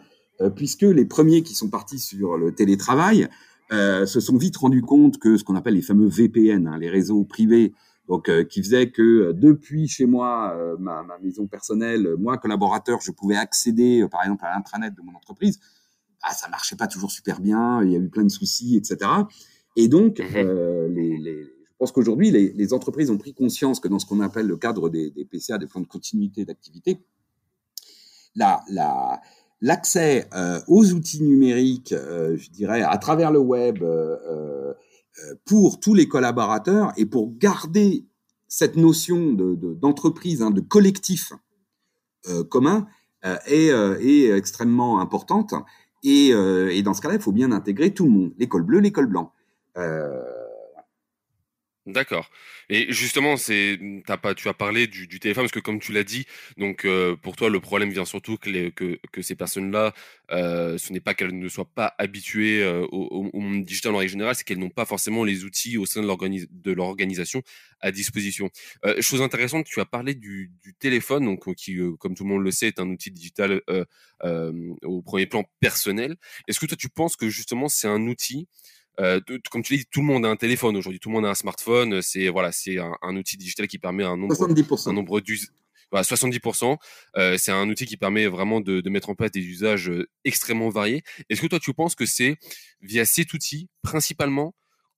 puisque 0.56 0.82
les 0.82 1.04
premiers 1.04 1.42
qui 1.42 1.54
sont 1.54 1.70
partis 1.70 2.00
sur 2.00 2.36
le 2.36 2.52
télétravail 2.52 3.28
euh, 3.72 4.06
se 4.06 4.20
sont 4.20 4.36
vite 4.36 4.56
rendus 4.56 4.82
compte 4.82 5.18
que 5.18 5.36
ce 5.36 5.44
qu'on 5.44 5.56
appelle 5.56 5.74
les 5.74 5.82
fameux 5.82 6.06
VPN, 6.06 6.66
hein, 6.66 6.78
les 6.78 6.90
réseaux 6.90 7.24
privés, 7.24 7.72
donc 8.08 8.28
euh, 8.28 8.44
qui 8.44 8.62
faisaient 8.62 8.90
que 8.90 9.02
euh, 9.02 9.32
depuis 9.32 9.88
chez 9.88 10.06
moi, 10.06 10.56
ma, 10.78 11.02
ma, 11.02 11.18
maison 11.18 11.46
personnelle, 11.46 12.14
moi 12.18 12.36
collaborateur, 12.38 13.00
je 13.00 13.10
pouvais 13.10 13.36
accéder, 13.36 14.06
par 14.10 14.22
exemple, 14.22 14.44
à 14.44 14.54
l'intranet 14.54 14.94
de 14.94 15.02
mon 15.02 15.14
entreprise. 15.14 15.58
Ah, 16.22 16.32
ça 16.32 16.48
marchait 16.48 16.76
pas 16.76 16.86
toujours 16.86 17.10
super 17.10 17.40
bien, 17.40 17.82
il 17.82 17.92
y 17.92 17.96
a 17.96 17.98
eu 17.98 18.08
plein 18.08 18.24
de 18.24 18.30
soucis, 18.30 18.76
etc. 18.76 19.10
Et 19.76 19.88
donc, 19.88 20.20
mmh 20.20 20.94
les, 20.94 21.18
les, 21.18 21.42
je 21.42 21.78
pense 21.78 21.92
qu'aujourd'hui, 21.92 22.30
les, 22.30 22.52
les, 22.52 22.72
entreprises 22.72 23.10
ont 23.10 23.18
pris 23.18 23.34
conscience 23.34 23.80
que 23.80 23.88
dans 23.88 23.98
ce 23.98 24.06
qu'on 24.06 24.20
appelle 24.20 24.46
le 24.46 24.56
cadre 24.56 24.88
des, 24.88 25.10
des 25.10 25.24
PCA, 25.24 25.58
des 25.58 25.66
plans 25.66 25.80
de 25.80 25.86
continuité 25.86 26.44
d'activité, 26.44 27.04
la, 28.36 28.62
la, 28.70 29.20
l'accès 29.64 30.28
euh, 30.34 30.60
aux 30.68 30.92
outils 30.92 31.22
numériques, 31.22 31.94
euh, 31.94 32.36
je 32.36 32.50
dirais, 32.50 32.82
à 32.82 32.98
travers 32.98 33.32
le 33.32 33.38
web 33.38 33.82
euh, 33.82 34.74
pour 35.46 35.80
tous 35.80 35.94
les 35.94 36.06
collaborateurs 36.06 36.92
et 36.98 37.06
pour 37.06 37.34
garder 37.38 38.04
cette 38.46 38.76
notion 38.76 39.32
d'entreprise, 39.32 40.40
de, 40.40 40.44
hein, 40.44 40.50
de 40.50 40.60
collectif 40.60 41.32
commun 42.50 42.86
est, 43.46 43.70
extrêmement 44.30 45.00
importante. 45.00 45.54
Et, 46.02 46.32
dans 46.82 46.94
ce 46.94 47.00
cas-là, 47.00 47.14
il 47.14 47.20
faut 47.20 47.32
bien 47.32 47.52
intégrer 47.52 47.92
tout 47.92 48.04
le 48.04 48.10
monde, 48.10 48.32
l'école 48.38 48.62
bleue, 48.62 48.80
l'école 48.80 49.06
blanc. 49.06 49.32
D'accord. 51.86 52.30
Et 52.70 52.90
justement, 52.94 53.36
c'est, 53.36 53.78
t'as 54.06 54.16
pas, 54.16 54.34
tu 54.34 54.48
as 54.48 54.54
parlé 54.54 54.86
du, 54.86 55.06
du 55.06 55.20
téléphone 55.20 55.44
parce 55.44 55.52
que 55.52 55.60
comme 55.60 55.80
tu 55.80 55.92
l'as 55.92 56.02
dit, 56.02 56.24
donc 56.56 56.86
euh, 56.86 57.14
pour 57.14 57.36
toi 57.36 57.50
le 57.50 57.60
problème 57.60 57.90
vient 57.90 58.06
surtout 58.06 58.38
que, 58.38 58.48
les, 58.48 58.72
que, 58.72 58.98
que 59.12 59.20
ces 59.20 59.34
personnes-là, 59.34 59.92
euh, 60.30 60.78
ce 60.78 60.94
n'est 60.94 61.00
pas 61.00 61.12
qu'elles 61.12 61.38
ne 61.38 61.46
soient 61.46 61.68
pas 61.70 61.94
habituées 61.98 62.62
euh, 62.62 62.86
au, 62.90 63.28
au, 63.34 63.38
monde 63.40 63.66
digital 63.66 63.94
en 63.94 63.98
règle 63.98 64.12
générale, 64.12 64.34
c'est 64.34 64.44
qu'elles 64.44 64.58
n'ont 64.58 64.70
pas 64.70 64.86
forcément 64.86 65.24
les 65.24 65.44
outils 65.44 65.76
au 65.76 65.84
sein 65.84 66.00
de, 66.00 66.06
l'organis- 66.06 66.48
de 66.50 66.72
leur 66.72 66.86
organisation 66.86 67.42
à 67.80 67.92
disposition. 67.92 68.48
Euh, 68.86 69.02
chose 69.02 69.20
intéressante, 69.20 69.66
tu 69.66 69.78
as 69.78 69.84
parlé 69.84 70.14
du, 70.14 70.50
du 70.62 70.72
téléphone, 70.72 71.26
donc 71.26 71.54
qui, 71.54 71.76
comme 71.98 72.14
tout 72.14 72.24
le 72.24 72.30
monde 72.30 72.42
le 72.44 72.50
sait, 72.50 72.68
est 72.68 72.80
un 72.80 72.88
outil 72.88 73.10
digital 73.10 73.60
au 74.22 75.02
premier 75.02 75.26
plan 75.26 75.44
personnel. 75.60 76.16
Est-ce 76.48 76.58
que 76.60 76.66
toi 76.66 76.76
tu 76.78 76.88
penses 76.88 77.16
que 77.16 77.28
justement 77.28 77.68
c'est 77.68 77.88
un 77.88 78.06
outil 78.06 78.48
euh, 79.00 79.20
comme 79.50 79.62
tu 79.62 79.76
dis, 79.76 79.84
tout 79.90 80.00
le 80.00 80.06
monde 80.06 80.24
a 80.24 80.28
un 80.28 80.36
téléphone 80.36 80.76
aujourd'hui, 80.76 81.00
tout 81.00 81.08
le 81.08 81.14
monde 81.14 81.26
a 81.26 81.30
un 81.30 81.34
smartphone. 81.34 82.02
C'est 82.02 82.28
voilà, 82.28 82.52
c'est 82.52 82.78
un, 82.78 82.92
un, 83.02 83.16
outil 83.16 83.36
digital 83.36 83.66
qui 83.66 83.78
permet 83.78 84.04
un 84.04 84.16
nombre, 84.16 84.34
70%. 84.34 84.90
un 84.90 84.92
nombre 84.92 85.20
d'us, 85.20 85.48
voilà, 85.90 86.04
70%. 86.04 86.76
Euh, 87.16 87.36
c'est 87.38 87.52
un 87.52 87.68
outil 87.68 87.86
qui 87.86 87.96
permet 87.96 88.26
vraiment 88.26 88.60
de, 88.60 88.80
de, 88.80 88.90
mettre 88.90 89.10
en 89.10 89.14
place 89.14 89.30
des 89.30 89.44
usages 89.44 89.90
euh, 89.90 90.08
extrêmement 90.24 90.68
variés. 90.68 91.02
Est-ce 91.28 91.40
que 91.40 91.46
toi, 91.46 91.60
tu 91.60 91.72
penses 91.72 91.94
que 91.94 92.06
c'est 92.06 92.36
via 92.80 93.04
cet 93.04 93.32
outil 93.34 93.68
principalement 93.82 94.54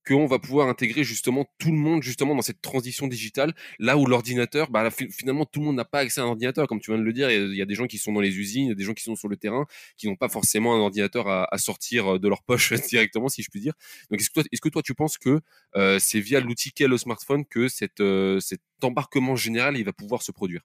qu'on 0.06 0.26
va 0.26 0.38
pouvoir 0.38 0.68
intégrer 0.68 1.04
justement 1.04 1.46
tout 1.58 1.70
le 1.70 1.76
monde 1.76 2.02
justement 2.02 2.34
dans 2.34 2.42
cette 2.42 2.60
transition 2.60 3.06
digitale, 3.06 3.54
là 3.78 3.96
où 3.96 4.06
l'ordinateur, 4.06 4.70
bah, 4.70 4.90
finalement 4.90 5.44
tout 5.44 5.60
le 5.60 5.66
monde 5.66 5.76
n'a 5.76 5.84
pas 5.84 6.00
accès 6.00 6.20
à 6.20 6.24
un 6.24 6.28
ordinateur, 6.28 6.66
comme 6.68 6.80
tu 6.80 6.90
viens 6.90 7.00
de 7.00 7.04
le 7.04 7.12
dire, 7.12 7.30
il 7.30 7.54
y 7.54 7.62
a 7.62 7.66
des 7.66 7.74
gens 7.74 7.86
qui 7.86 7.98
sont 7.98 8.12
dans 8.12 8.20
les 8.20 8.38
usines, 8.38 8.74
des 8.74 8.84
gens 8.84 8.94
qui 8.94 9.02
sont 9.02 9.16
sur 9.16 9.28
le 9.28 9.36
terrain, 9.36 9.66
qui 9.96 10.08
n'ont 10.08 10.16
pas 10.16 10.28
forcément 10.28 10.74
un 10.74 10.78
ordinateur 10.78 11.28
à, 11.28 11.58
sortir 11.58 12.20
de 12.20 12.28
leur 12.28 12.42
poche 12.42 12.72
directement, 12.88 13.28
si 13.28 13.42
je 13.42 13.50
puis 13.50 13.60
dire. 13.60 13.72
Donc 14.10 14.20
est-ce 14.20 14.60
que 14.60 14.68
toi, 14.68 14.82
tu 14.82 14.94
penses 14.94 15.18
que 15.18 15.40
euh, 15.76 15.98
c'est 16.00 16.20
via 16.20 16.40
l'outil 16.40 16.72
qu'est 16.72 16.88
le 16.88 16.98
smartphone 16.98 17.44
que 17.44 17.66
euh, 18.00 18.40
cet 18.40 18.60
embarquement 18.82 19.36
général 19.36 19.82
va 19.82 19.92
pouvoir 19.92 20.22
se 20.22 20.32
produire? 20.32 20.62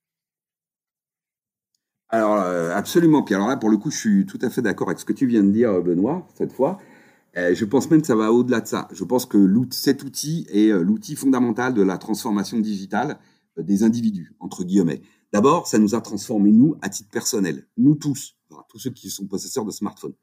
Alors 2.09 2.41
euh, 2.41 2.75
absolument. 2.75 3.23
Puis 3.23 3.35
alors 3.35 3.47
là, 3.47 3.57
pour 3.57 3.69
le 3.69 3.77
coup, 3.77 3.89
je 3.89 3.97
suis 3.97 4.25
tout 4.25 4.39
à 4.41 4.49
fait 4.49 4.61
d'accord 4.61 4.89
avec 4.89 4.99
ce 4.99 5.05
que 5.05 5.13
tu 5.13 5.25
viens 5.27 5.43
de 5.43 5.51
dire, 5.51 5.81
Benoît, 5.81 6.27
cette 6.35 6.51
fois. 6.51 6.79
Euh, 7.37 7.55
je 7.55 7.63
pense 7.65 7.89
même 7.89 8.01
que 8.01 8.07
ça 8.07 8.15
va 8.15 8.31
au-delà 8.31 8.61
de 8.61 8.67
ça. 8.67 8.87
Je 8.91 9.03
pense 9.03 9.25
que 9.25 9.49
cet 9.71 10.03
outil 10.03 10.45
est 10.49 10.69
euh, 10.69 10.83
l'outil 10.83 11.15
fondamental 11.15 11.73
de 11.73 11.81
la 11.81 11.97
transformation 11.97 12.59
digitale 12.59 13.19
euh, 13.57 13.63
des 13.63 13.83
individus, 13.83 14.33
entre 14.39 14.63
guillemets. 14.63 15.01
D'abord, 15.31 15.67
ça 15.67 15.79
nous 15.79 15.95
a 15.95 16.01
transformés, 16.01 16.51
nous, 16.51 16.75
à 16.81 16.89
titre 16.89 17.09
personnel, 17.09 17.65
nous 17.77 17.95
tous, 17.95 18.35
enfin, 18.49 18.63
tous 18.67 18.79
ceux 18.79 18.89
qui 18.89 19.09
sont 19.09 19.27
possesseurs 19.27 19.63
de 19.63 19.71
smartphones. 19.71 20.13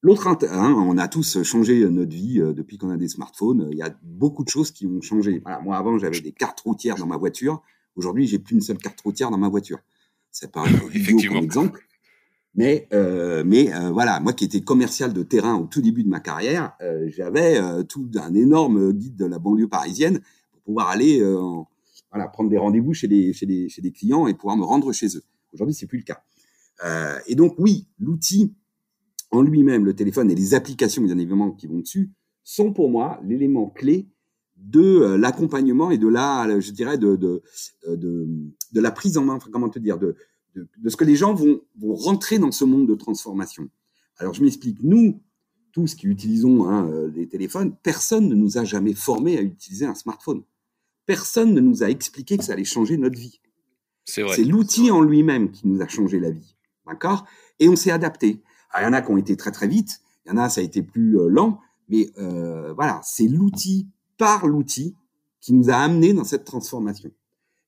L'autre, 0.00 0.28
hein, 0.28 0.74
on 0.78 0.96
a 0.96 1.08
tous 1.08 1.42
changé 1.42 1.84
notre 1.90 2.14
vie 2.14 2.38
depuis 2.38 2.78
qu'on 2.78 2.90
a 2.90 2.96
des 2.96 3.08
smartphones. 3.08 3.66
Il 3.72 3.76
y 3.76 3.82
a 3.82 3.92
beaucoup 4.04 4.44
de 4.44 4.48
choses 4.48 4.70
qui 4.70 4.86
ont 4.86 5.00
changé. 5.00 5.40
Voilà, 5.40 5.58
moi, 5.58 5.76
avant, 5.76 5.98
j'avais 5.98 6.20
des 6.20 6.30
cartes 6.30 6.60
routières 6.60 6.94
dans 6.94 7.08
ma 7.08 7.16
voiture. 7.16 7.62
Aujourd'hui, 7.96 8.28
j'ai 8.28 8.38
plus 8.38 8.54
une 8.54 8.60
seule 8.60 8.78
carte 8.78 9.00
routière 9.00 9.32
dans 9.32 9.38
ma 9.38 9.48
voiture. 9.48 9.80
C'est 10.30 10.52
pas 10.52 10.62
un 11.32 11.42
exemple. 11.42 11.87
Mais, 12.58 12.88
euh, 12.92 13.44
euh, 13.44 13.90
voilà, 13.92 14.18
moi 14.18 14.32
qui 14.32 14.44
étais 14.44 14.62
commercial 14.62 15.12
de 15.12 15.22
terrain 15.22 15.54
au 15.54 15.66
tout 15.66 15.80
début 15.80 16.02
de 16.02 16.08
ma 16.08 16.18
carrière, 16.18 16.72
euh, 16.82 17.08
j'avais 17.08 17.56
tout 17.84 18.10
un 18.20 18.34
énorme 18.34 18.92
guide 18.92 19.14
de 19.14 19.26
la 19.26 19.38
banlieue 19.38 19.68
parisienne 19.68 20.20
pour 20.50 20.62
pouvoir 20.62 20.88
aller 20.88 21.22
prendre 22.32 22.50
des 22.50 22.58
rendez-vous 22.58 22.94
chez 22.94 23.06
des, 23.06 23.92
clients 23.94 24.26
et 24.26 24.34
pouvoir 24.34 24.56
me 24.56 24.64
rendre 24.64 24.92
chez 24.92 25.06
eux. 25.16 25.22
Aujourd'hui, 25.52 25.72
c'est 25.72 25.86
plus 25.86 25.98
le 25.98 26.02
cas. 26.02 26.20
Et 27.28 27.36
donc 27.36 27.54
oui, 27.58 27.86
l'outil 28.00 28.52
en 29.30 29.42
lui-même, 29.42 29.84
le 29.84 29.94
téléphone 29.94 30.28
et 30.28 30.34
les 30.34 30.54
applications 30.54 31.02
bien 31.02 31.16
évidemment 31.16 31.52
qui 31.52 31.68
vont 31.68 31.78
dessus, 31.78 32.10
sont 32.42 32.72
pour 32.72 32.90
moi 32.90 33.20
l'élément 33.22 33.68
clé 33.68 34.08
de 34.56 35.14
l'accompagnement 35.14 35.92
et 35.92 35.98
de 35.98 36.08
la, 36.08 36.58
je 36.58 36.72
dirais, 36.72 36.98
de, 36.98 37.40
la 38.72 38.90
prise 38.90 39.16
en 39.16 39.22
main, 39.22 39.38
comment 39.52 39.68
te 39.68 39.78
dire, 39.78 39.96
de, 39.96 40.16
de, 40.58 40.68
de, 40.78 40.88
ce 40.88 40.96
que 40.96 41.04
les 41.04 41.16
gens 41.16 41.34
vont, 41.34 41.60
vont 41.78 41.94
rentrer 41.94 42.38
dans 42.38 42.52
ce 42.52 42.64
monde 42.64 42.86
de 42.86 42.94
transformation. 42.94 43.68
Alors 44.18 44.34
je 44.34 44.42
m'explique, 44.42 44.82
nous, 44.82 45.20
tous 45.72 45.94
qui 45.94 46.06
utilisons 46.06 46.68
hein, 46.68 46.88
euh, 46.88 47.10
les 47.14 47.28
téléphones, 47.28 47.74
personne 47.82 48.28
ne 48.28 48.34
nous 48.34 48.58
a 48.58 48.64
jamais 48.64 48.94
formés 48.94 49.38
à 49.38 49.42
utiliser 49.42 49.86
un 49.86 49.94
smartphone. 49.94 50.42
Personne 51.06 51.54
ne 51.54 51.60
nous 51.60 51.82
a 51.82 51.90
expliqué 51.90 52.36
que 52.36 52.44
ça 52.44 52.52
allait 52.52 52.64
changer 52.64 52.96
notre 52.96 53.18
vie. 53.18 53.40
C'est 54.04 54.22
vrai. 54.22 54.36
C'est 54.36 54.44
l'outil 54.44 54.90
en 54.90 55.02
lui-même 55.02 55.50
qui 55.50 55.68
nous 55.68 55.80
a 55.80 55.88
changé 55.88 56.18
la 56.18 56.30
vie. 56.30 56.56
D'accord? 56.86 57.26
Et 57.58 57.68
on 57.68 57.76
s'est 57.76 57.90
adapté. 57.90 58.42
il 58.78 58.82
y 58.82 58.86
en 58.86 58.92
a 58.92 59.02
qui 59.02 59.10
ont 59.10 59.18
été 59.18 59.36
très 59.36 59.52
très 59.52 59.68
vite, 59.68 60.00
il 60.24 60.30
y 60.30 60.32
en 60.32 60.38
a 60.38 60.48
ça 60.48 60.60
a 60.60 60.64
été 60.64 60.82
plus 60.82 61.18
euh, 61.18 61.28
lent, 61.28 61.60
mais 61.88 62.10
euh, 62.18 62.72
voilà, 62.72 63.00
c'est 63.04 63.28
l'outil 63.28 63.88
par 64.16 64.46
l'outil 64.46 64.94
qui 65.40 65.52
nous 65.52 65.70
a 65.70 65.76
amenés 65.76 66.12
dans 66.12 66.24
cette 66.24 66.44
transformation. 66.44 67.10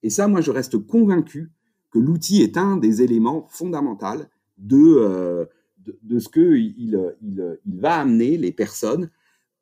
Et 0.02 0.11
ça, 0.11 0.26
moi, 0.28 0.40
je 0.40 0.50
reste 0.50 0.78
convaincu 0.78 1.50
que 1.90 1.99
l'outil 1.99 2.42
est 2.42 2.56
un 2.56 2.76
des 2.76 3.02
éléments 3.02 3.47
fondamentaux 3.49 4.25
de, 4.59 4.76
euh, 4.78 5.44
de, 6.02 6.18
ce 6.18 6.28
que 6.28 6.56
il, 6.56 6.99
va 7.66 7.97
amener 7.97 8.37
les 8.37 8.52
personnes 8.52 9.11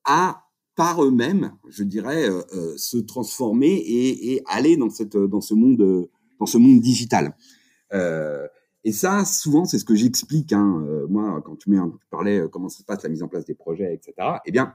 à 0.04 0.44
par 0.74 1.02
eux-mêmes, 1.02 1.52
je 1.68 1.82
dirais, 1.82 2.28
euh, 2.28 2.40
euh, 2.54 2.76
se 2.76 2.98
transformer 2.98 3.82
et, 3.84 4.42
aller 4.46 4.76
dans 4.76 4.90
cette 4.90 5.16
dans 5.16 5.40
ce 5.40 5.54
monde 5.54 6.08
dans 6.38 6.46
ce 6.46 6.58
monde 6.58 6.80
digital. 6.80 7.34
Et 8.84 8.92
ça, 8.92 9.24
souvent, 9.24 9.64
c'est 9.64 9.78
ce 9.78 9.84
que 9.84 9.96
j'explique. 9.96 10.52
Hein, 10.52 10.84
moi, 11.08 11.42
quand 11.44 11.56
tu, 11.56 11.68
mets, 11.68 11.78
tu 11.78 12.06
parlais 12.10 12.44
comment 12.50 12.68
ça 12.68 12.78
se 12.78 12.84
passe 12.84 13.02
la 13.02 13.08
mise 13.08 13.24
en 13.24 13.28
place 13.28 13.44
des 13.44 13.54
projets, 13.54 13.92
etc. 13.92 14.14
Eh 14.46 14.52
bien, 14.52 14.74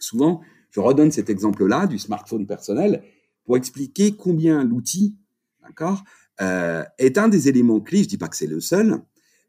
souvent, 0.00 0.40
je 0.70 0.80
redonne 0.80 1.12
cet 1.12 1.30
exemple-là 1.30 1.86
du 1.86 1.98
smartphone 1.98 2.46
personnel 2.46 3.04
pour 3.44 3.56
expliquer 3.56 4.16
combien 4.16 4.64
l'outil, 4.64 5.16
d'accord, 5.62 6.02
euh, 6.40 6.84
est 6.98 7.18
un 7.18 7.28
des 7.28 7.48
éléments 7.48 7.80
clés, 7.80 8.02
je 8.02 8.08
dis 8.08 8.18
pas 8.18 8.28
que 8.28 8.36
c'est 8.36 8.46
le 8.46 8.60
seul, 8.60 9.02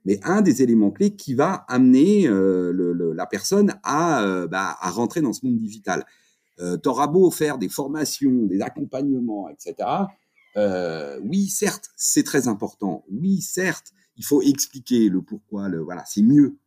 mais 0.05 0.19
un 0.23 0.41
des 0.41 0.61
éléments 0.61 0.91
clés 0.91 1.15
qui 1.15 1.33
va 1.33 1.65
amener 1.67 2.27
euh, 2.27 3.13
la 3.15 3.25
personne 3.25 3.75
à, 3.83 4.23
euh, 4.23 4.47
bah, 4.47 4.77
à 4.79 4.89
rentrer 4.89 5.21
dans 5.21 5.33
ce 5.33 5.45
monde 5.45 5.57
digital. 5.57 6.05
Euh, 6.59 6.77
T'auras 6.77 7.07
beau 7.07 7.29
faire 7.31 7.57
des 7.57 7.69
formations, 7.69 8.45
des 8.45 8.61
accompagnements, 8.61 9.49
etc. 9.49 9.87
Oui, 11.23 11.47
certes, 11.47 11.89
c'est 11.95 12.23
très 12.23 12.47
important. 12.47 13.05
Oui, 13.09 13.41
certes, 13.41 13.93
il 14.17 14.25
faut 14.25 14.41
expliquer 14.41 15.09
le 15.09 15.21
pourquoi, 15.21 15.69
voilà, 15.83 16.03
c'est 16.05 16.21
mieux. 16.21 16.57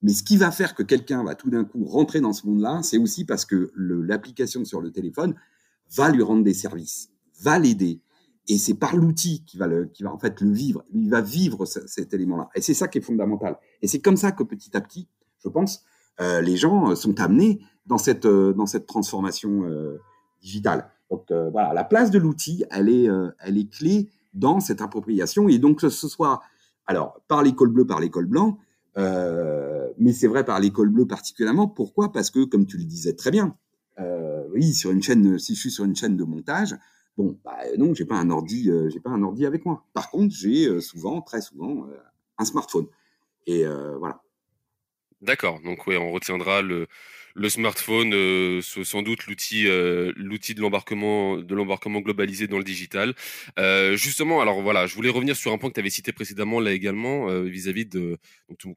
Mais 0.00 0.12
ce 0.12 0.22
qui 0.22 0.36
va 0.36 0.50
faire 0.50 0.74
que 0.74 0.82
quelqu'un 0.82 1.22
va 1.22 1.34
tout 1.34 1.50
d'un 1.50 1.64
coup 1.64 1.84
rentrer 1.84 2.20
dans 2.20 2.32
ce 2.32 2.46
monde-là, 2.46 2.80
c'est 2.82 2.98
aussi 2.98 3.24
parce 3.24 3.44
que 3.44 3.72
l'application 3.76 4.64
sur 4.64 4.80
le 4.80 4.90
téléphone 4.90 5.34
va 5.94 6.10
lui 6.10 6.22
rendre 6.22 6.42
des 6.42 6.54
services, 6.54 7.10
va 7.40 7.58
l'aider, 7.58 8.00
et 8.52 8.58
c'est 8.58 8.74
par 8.74 8.96
l'outil 8.96 9.44
qui 9.46 9.56
va 9.56 9.66
le, 9.66 9.86
qui 9.86 10.02
va 10.02 10.12
en 10.12 10.18
fait 10.18 10.40
le 10.42 10.52
vivre. 10.52 10.84
Il 10.92 11.08
va 11.08 11.22
vivre 11.22 11.64
ce, 11.64 11.80
cet 11.86 12.12
élément-là. 12.12 12.50
Et 12.54 12.60
c'est 12.60 12.74
ça 12.74 12.86
qui 12.86 12.98
est 12.98 13.02
fondamental. 13.02 13.56
Et 13.80 13.88
c'est 13.88 14.00
comme 14.00 14.18
ça 14.18 14.30
que 14.32 14.42
petit 14.42 14.76
à 14.76 14.80
petit, 14.80 15.08
je 15.42 15.48
pense, 15.48 15.84
euh, 16.20 16.42
les 16.42 16.56
gens 16.56 16.94
sont 16.94 17.18
amenés 17.18 17.60
dans 17.86 17.98
cette, 17.98 18.26
euh, 18.26 18.52
dans 18.52 18.66
cette 18.66 18.86
transformation 18.86 19.64
euh, 19.64 19.98
digitale. 20.42 20.90
Donc 21.10 21.30
euh, 21.30 21.48
voilà, 21.50 21.72
la 21.72 21.84
place 21.84 22.10
de 22.10 22.18
l'outil, 22.18 22.64
elle 22.70 22.88
est, 22.90 23.08
euh, 23.08 23.30
elle 23.40 23.56
est 23.56 23.70
clé 23.70 24.10
dans 24.34 24.60
cette 24.60 24.82
appropriation. 24.82 25.48
Et 25.48 25.58
donc, 25.58 25.80
que 25.80 25.88
ce 25.88 26.08
soit, 26.08 26.42
alors, 26.86 27.20
par 27.28 27.42
l'école 27.42 27.70
bleue, 27.70 27.86
par 27.86 28.00
l'école 28.00 28.26
blanc, 28.26 28.58
euh, 28.98 29.88
mais 29.98 30.12
c'est 30.12 30.28
vrai 30.28 30.44
par 30.44 30.60
l'école 30.60 30.90
bleue 30.90 31.06
particulièrement. 31.06 31.68
Pourquoi? 31.68 32.12
Parce 32.12 32.30
que, 32.30 32.44
comme 32.44 32.66
tu 32.66 32.76
le 32.76 32.84
disais 32.84 33.14
très 33.14 33.30
bien, 33.30 33.56
euh, 33.98 34.44
oui, 34.52 34.74
sur 34.74 34.90
une 34.90 35.02
chaîne, 35.02 35.38
si 35.38 35.54
je 35.54 35.60
suis 35.60 35.70
sur 35.70 35.84
une 35.84 35.96
chaîne 35.96 36.16
de 36.16 36.24
montage, 36.24 36.76
bon, 37.16 37.38
bah, 37.44 37.58
non, 37.78 37.94
j'ai 37.94 38.04
pas 38.04 38.16
un 38.16 38.30
ordi, 38.30 38.70
euh, 38.70 38.88
j'ai 38.90 39.00
pas 39.00 39.10
un 39.10 39.22
ordi 39.22 39.46
avec 39.46 39.64
moi. 39.64 39.84
Par 39.92 40.10
contre, 40.10 40.34
j'ai 40.34 40.66
euh, 40.66 40.80
souvent, 40.80 41.20
très 41.22 41.40
souvent, 41.40 41.86
euh, 41.88 41.96
un 42.38 42.44
smartphone. 42.44 42.86
Et 43.46 43.64
voilà. 43.98 44.22
D'accord. 45.22 45.60
Donc, 45.60 45.86
oui, 45.86 45.96
on 45.96 46.10
retiendra 46.10 46.62
le, 46.62 46.88
smartphone, 47.48 48.12
euh, 48.12 48.60
sans 48.60 49.02
doute 49.02 49.26
l'outil, 49.28 49.68
euh, 49.68 50.12
l'outil 50.16 50.52
de 50.52 50.60
l'embarquement, 50.60 51.36
de 51.36 51.54
l'embarquement 51.54 52.00
globalisé 52.00 52.48
dans 52.48 52.58
le 52.58 52.64
digital. 52.64 53.14
Euh, 53.56 53.96
justement, 53.96 54.40
alors 54.40 54.62
voilà, 54.62 54.88
je 54.88 54.96
voulais 54.96 55.10
revenir 55.10 55.36
sur 55.36 55.52
un 55.52 55.58
point 55.58 55.68
que 55.70 55.74
tu 55.74 55.80
avais 55.80 55.90
cité 55.90 56.12
précédemment 56.12 56.58
là 56.58 56.72
également 56.72 57.28
vis-à-vis 57.42 57.86
de, 57.86 58.18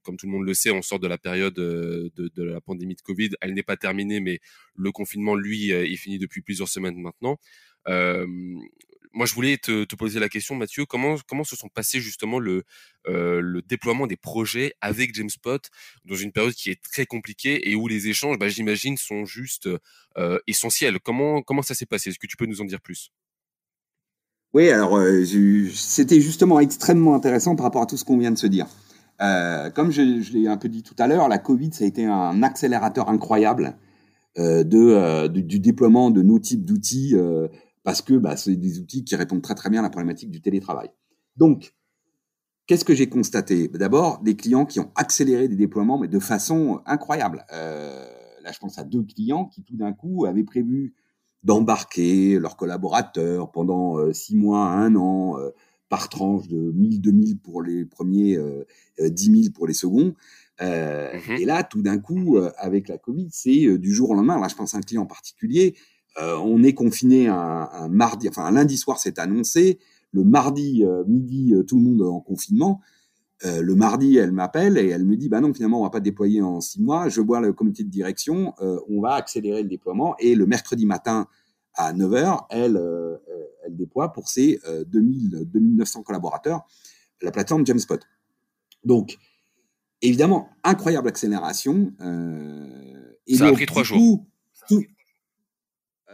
comme 0.03 0.17
tout 0.17 0.27
le 0.27 0.31
monde 0.31 0.45
le 0.45 0.53
sait, 0.53 0.69
on 0.69 0.83
sort 0.83 0.99
de 0.99 1.07
la 1.07 1.17
période 1.17 1.55
de, 1.55 2.11
de 2.15 2.43
la 2.43 2.61
pandémie 2.61 2.95
de 2.95 3.01
Covid. 3.01 3.31
Elle 3.41 3.55
n'est 3.55 3.63
pas 3.63 3.77
terminée, 3.77 4.19
mais 4.19 4.39
le 4.75 4.91
confinement, 4.91 5.33
lui, 5.33 5.71
est 5.71 5.95
fini 5.95 6.19
depuis 6.19 6.41
plusieurs 6.41 6.69
semaines 6.69 7.01
maintenant. 7.01 7.39
Moi, 7.87 9.25
je 9.25 9.33
voulais 9.33 9.57
te, 9.57 9.95
poser 9.95 10.19
la 10.19 10.27
question, 10.27 10.55
Mathieu, 10.55 10.85
comment, 10.85 11.15
se 11.45 11.55
sont 11.55 11.69
passés 11.69 12.01
justement 12.01 12.37
le, 12.37 12.65
déploiement 13.65 14.07
des 14.07 14.17
projets 14.17 14.73
avec 14.81 15.15
Jamespot 15.15 15.59
dans 16.03 16.15
une 16.15 16.33
période 16.33 16.53
qui 16.53 16.69
est 16.69 16.81
très 16.83 17.05
compliquée 17.05 17.69
et 17.69 17.75
où 17.75 17.87
les 17.87 18.09
échanges, 18.09 18.37
bah, 18.37 18.49
j'imagine, 18.49 18.97
sont 18.97 19.23
juste 19.23 19.69
essentiels. 20.47 20.99
Comment, 20.99 21.61
ça 21.63 21.73
s'est 21.75 21.85
passé? 21.85 22.09
Est-ce 22.09 22.19
que 22.19 22.27
tu 22.27 22.35
peux 22.35 22.45
nous 22.45 22.59
en 22.59 22.65
dire 22.65 22.81
plus? 22.81 23.11
Oui, 24.53 24.69
alors 24.69 24.99
c'était 25.73 26.19
justement 26.19 26.59
extrêmement 26.59 27.15
intéressant 27.15 27.55
par 27.55 27.65
rapport 27.65 27.83
à 27.83 27.85
tout 27.85 27.97
ce 27.97 28.03
qu'on 28.03 28.17
vient 28.17 28.31
de 28.31 28.37
se 28.37 28.47
dire. 28.47 28.67
Comme 29.19 29.91
je, 29.91 30.33
l'ai 30.33 30.49
un 30.49 30.57
peu 30.57 30.67
dit 30.67 30.83
tout 30.83 30.95
à 30.99 31.07
l'heure, 31.07 31.29
la 31.29 31.37
Covid, 31.37 31.71
ça 31.71 31.85
a 31.85 31.87
été 31.87 32.03
un 32.05 32.43
accélérateur 32.43 33.07
incroyable 33.09 33.77
du, 34.37 35.59
déploiement 35.61 36.11
de 36.11 36.21
nos 36.21 36.39
types 36.39 36.65
d'outils 36.65 37.15
parce 37.85 38.01
que 38.01 38.15
bah, 38.15 38.35
c'est 38.35 38.55
des 38.55 38.79
outils 38.79 39.05
qui 39.05 39.15
répondent 39.15 39.43
très 39.43 39.55
très 39.55 39.69
bien 39.69 39.79
à 39.79 39.83
la 39.83 39.89
problématique 39.89 40.31
du 40.31 40.41
télétravail. 40.41 40.89
Donc, 41.37 41.75
qu'est-ce 42.65 42.83
que 42.83 42.95
j'ai 42.95 43.07
constaté? 43.07 43.67
D'abord, 43.67 44.21
des 44.23 44.35
clients 44.35 44.65
qui 44.65 44.79
ont 44.79 44.91
accéléré 44.95 45.47
des 45.47 45.55
déploiements, 45.55 45.99
mais 45.99 46.07
de 46.07 46.19
façon 46.19 46.81
incroyable. 46.87 47.45
Euh, 47.53 48.03
là, 48.41 48.51
je 48.51 48.57
pense 48.57 48.79
à 48.79 48.83
deux 48.83 49.03
clients 49.03 49.45
qui 49.45 49.63
tout 49.63 49.77
d'un 49.77 49.93
coup 49.93 50.25
avaient 50.25 50.43
prévu 50.43 50.95
d'embarquer 51.43 52.39
leurs 52.39 52.57
collaborateurs 52.57 53.51
pendant 53.51 53.99
euh, 53.99 54.13
six 54.13 54.35
mois, 54.35 54.65
un 54.65 54.95
an, 54.95 55.37
euh, 55.37 55.51
par 55.87 56.09
tranche 56.09 56.47
de 56.47 56.57
1000, 56.57 57.01
2000 57.01 57.37
pour 57.37 57.61
les 57.61 57.85
premiers, 57.85 58.35
euh, 58.35 58.65
10 58.99 59.43
000 59.43 59.53
pour 59.53 59.67
les 59.67 59.75
seconds. 59.75 60.15
Euh, 60.59 61.13
mmh 61.13 61.31
Et 61.33 61.45
là, 61.45 61.63
tout 61.63 61.83
d'un 61.83 61.99
coup, 61.99 62.39
avec 62.57 62.87
la 62.87 62.97
Covid, 62.97 63.27
c'est 63.29 63.77
du 63.77 63.93
jour 63.93 64.09
au 64.09 64.15
lendemain. 64.15 64.39
Là, 64.39 64.47
je 64.47 64.55
pense 64.55 64.73
à 64.73 64.79
un 64.79 64.81
client 64.81 65.05
particulier 65.05 65.75
euh, 66.17 66.37
on 66.37 66.63
est 66.63 66.73
confiné 66.73 67.27
un, 67.27 67.69
un, 67.71 67.87
mardi, 67.89 68.29
enfin 68.29 68.45
un 68.45 68.51
lundi 68.51 68.77
soir, 68.77 68.99
c'est 68.99 69.19
annoncé. 69.19 69.79
Le 70.11 70.23
mardi 70.23 70.85
euh, 70.85 71.03
midi, 71.05 71.53
euh, 71.53 71.63
tout 71.63 71.77
le 71.77 71.83
monde 71.83 72.01
en 72.01 72.19
confinement. 72.19 72.81
le 73.43 73.75
mardi, 73.75 74.17
elle 74.17 74.31
m'appelle 74.31 74.77
et 74.77 74.87
elle 74.87 75.03
me 75.03 75.17
dit, 75.17 75.29
bah 75.29 75.41
non, 75.41 75.53
finalement, 75.53 75.81
on 75.81 75.83
va 75.83 75.89
pas 75.89 75.99
déployer 75.99 76.41
en 76.41 76.61
six 76.61 76.81
mois. 76.81 77.09
Je 77.09 77.21
vois 77.21 77.41
le 77.41 77.53
comité 77.53 77.83
de 77.83 77.89
direction, 77.89 78.55
on 78.59 79.01
va 79.01 79.13
accélérer 79.15 79.61
le 79.61 79.69
déploiement. 79.69 80.15
Et 80.19 80.33
le 80.33 80.47
mercredi 80.47 80.85
matin 80.85 81.27
à 81.75 81.93
9 81.93 82.11
h 82.11 82.45
elle, 82.49 82.81
elle 83.65 83.75
déploie 83.75 84.13
pour 84.13 84.29
ses 84.29 84.59
2000, 84.87 85.43
2900 85.45 86.01
collaborateurs 86.01 86.65
la 87.21 87.31
plateforme 87.31 87.65
Jamespot. 87.65 87.99
Donc, 88.83 89.17
évidemment, 90.01 90.49
incroyable 90.63 91.09
accélération. 91.09 91.93
et 93.27 93.35
ça 93.35 93.47
a 93.47 93.51
pris 93.51 93.65
trois 93.67 93.83
jours. 93.83 94.25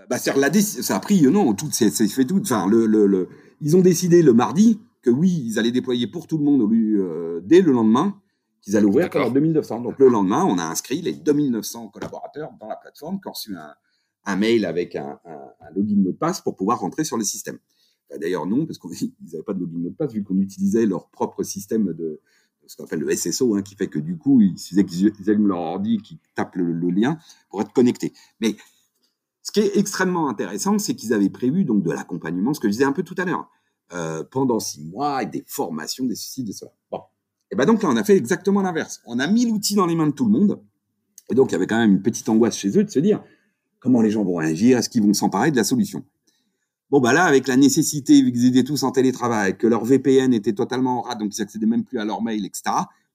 Bah, 0.10 0.18
ça 0.18 0.96
a 0.96 1.00
pris, 1.00 1.22
non, 1.24 1.54
tout, 1.54 1.70
c'est 1.72 1.92
fait 1.92 2.26
tout. 2.26 2.40
Enfin, 2.42 2.68
le, 2.68 2.86
le, 2.86 3.06
le, 3.06 3.30
ils 3.62 3.76
ont 3.76 3.82
décidé 3.82 4.22
le 4.22 4.34
mardi 4.34 4.80
que 5.02 5.10
oui, 5.10 5.44
ils 5.46 5.60
allaient 5.60 5.72
déployer 5.72 6.08
pour 6.08 6.28
tout 6.28 6.38
le 6.38 6.44
monde 6.44 6.70
euh, 6.72 7.42
dès 7.44 7.62
le 7.62 7.72
lendemain, 7.72 8.20
qu'ils 8.62 8.78
allaient 8.78 8.86
ouvrir 8.86 9.10
pour 9.10 9.32
2900. 9.32 9.82
Donc 9.82 10.00
le 10.00 10.08
lendemain, 10.10 10.46
on 10.46 10.58
a 10.58 10.64
inscrit 10.64 11.02
les 11.02 11.14
2900 11.14 11.90
collaborateurs 11.90 12.52
dans 12.60 12.68
la 12.68 12.76
plateforme 12.76 13.20
qui 13.20 13.28
ont 13.28 13.32
reçu 13.32 13.56
un, 13.56 13.74
un 14.26 14.36
mail 14.36 14.66
avec 14.66 14.96
un, 14.96 15.20
un, 15.26 15.50
un, 15.62 15.70
login 15.76 15.96
mot 15.98 16.12
de 16.12 16.18
passe 16.18 16.42
pour 16.42 16.56
pouvoir 16.56 16.80
rentrer 16.80 17.04
sur 17.04 17.18
le 17.18 17.24
système. 17.24 17.58
Bah, 18.10 18.18
d'ailleurs, 18.20 18.46
non, 18.46 18.66
parce 18.66 18.78
qu'ils 18.78 19.14
n'avaient 19.32 19.44
pas 19.44 19.54
de 19.54 19.60
login 19.60 19.80
mot 19.80 19.90
de 19.90 19.96
passe 19.96 20.14
vu 20.14 20.24
qu'on 20.24 20.40
utilisait 20.40 20.86
leur 20.86 21.10
propre 21.10 21.44
système 21.44 21.94
de 21.94 22.20
ce 22.68 22.78
qu'on 22.78 22.86
appelle 22.86 23.00
le 23.00 23.16
SSO, 23.16 23.56
hein, 23.56 23.64
qui 23.64 23.76
fait 23.76 23.88
que 23.88 24.00
du 24.00 24.18
coup, 24.18 24.40
il 24.40 24.58
suffisait 24.58 24.86
qu'ils 24.86 25.30
allument 25.30 25.48
leur 25.48 25.60
ordi, 25.60 25.98
qu'ils 25.98 26.20
tapent 26.36 26.56
le, 26.56 26.72
le, 26.72 26.90
lien 26.90 27.18
pour 27.50 27.62
être 27.62 27.74
connectés. 27.74 28.14
Mais 28.40 28.56
ce 29.52 29.60
qui 29.60 29.68
est 29.68 29.78
extrêmement 29.78 30.30
intéressant, 30.30 30.80
c'est 30.80 30.96
qu'ils 30.96 31.14
avaient 31.14 31.30
prévu 31.30 31.66
donc 31.66 31.84
de 31.84 31.92
l'accompagnement, 31.92 32.54
ce 32.54 32.62
que 32.62 32.70
je 32.70 32.72
disais 32.72 32.86
un 32.86 32.94
peu 32.94 33.04
tout 33.04 33.16
à 33.18 33.26
l'heure, 33.26 33.50
euh, 33.92 34.24
pendant 34.24 34.62
six 34.62 34.82
mois, 34.86 35.18
avec 35.18 35.32
des 35.32 35.44
formations, 35.46 36.06
des 36.06 36.16
ceci, 36.16 36.46
de 36.46 36.54
cela. 36.54 36.72
Et 37.52 37.58
ben 37.58 37.66
donc 37.66 37.84
là, 37.84 37.90
on 37.90 37.98
a 37.98 38.04
fait 38.06 38.16
exactement 38.16 38.62
l'inverse. 38.62 39.02
On 39.06 39.20
a 39.20 39.28
mis 39.28 39.46
l'outil 39.46 39.76
dans 39.76 39.86
les 39.86 39.96
mains 39.96 40.08
de 40.08 40.14
tout 40.14 40.24
le 40.24 40.32
monde. 40.32 40.62
Et 41.30 41.36
donc, 41.36 41.50
il 41.50 41.52
y 41.52 41.56
avait 41.56 41.68
quand 41.68 41.78
même 41.78 41.92
une 41.92 42.02
petite 42.02 42.30
angoisse 42.30 42.56
chez 42.56 42.78
eux 42.78 42.86
de 42.86 42.90
se 42.90 43.00
dire 43.00 43.22
comment 43.82 44.02
les 44.02 44.10
gens 44.10 44.24
vont 44.24 44.36
réagir, 44.36 44.78
est-ce 44.78 44.88
qu'ils 44.88 45.04
vont 45.04 45.14
s'emparer 45.14 45.52
de 45.52 45.58
la 45.58 45.66
solution? 45.66 46.06
Bon, 46.90 47.02
bah 47.02 47.12
là, 47.12 47.26
avec 47.26 47.46
la 47.50 47.58
nécessité, 47.58 48.22
vu 48.22 48.32
qu'ils 48.32 48.46
étaient 48.46 48.64
tous 48.64 48.84
en 48.84 48.92
télétravail, 48.92 49.58
que 49.58 49.68
leur 49.68 49.84
VPN 49.84 50.34
était 50.34 50.54
totalement 50.54 51.00
en 51.00 51.02
rade, 51.02 51.20
donc 51.20 51.36
ils 51.36 51.42
n'accédaient 51.42 51.66
même 51.66 51.84
plus 51.84 52.00
à 52.00 52.06
leur 52.06 52.22
mail, 52.22 52.46
etc., 52.46 52.64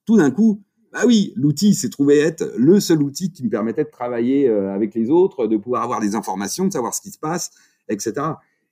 tout 0.05 0.19
d'un 0.19 0.31
coup, 0.31 0.63
bah 0.97 1.03
oui, 1.05 1.35
l'outil 1.37 1.75
s'est 1.75 1.91
trouvé 1.91 2.21
être 2.21 2.55
le 2.57 2.81
seul 2.81 3.03
outil 3.03 3.31
qui 3.31 3.45
me 3.45 3.51
permettait 3.51 3.85
de 3.85 3.91
travailler 3.91 4.49
euh, 4.49 4.73
avec 4.73 4.95
les 4.95 5.11
autres, 5.11 5.47
de 5.47 5.59
pouvoir 5.59 5.83
avoir 5.83 6.01
des 6.01 6.15
informations, 6.15 6.65
de 6.65 6.73
savoir 6.73 6.95
ce 6.95 7.03
qui 7.03 7.11
se 7.11 7.19
passe, 7.19 7.51
etc. 7.91 8.15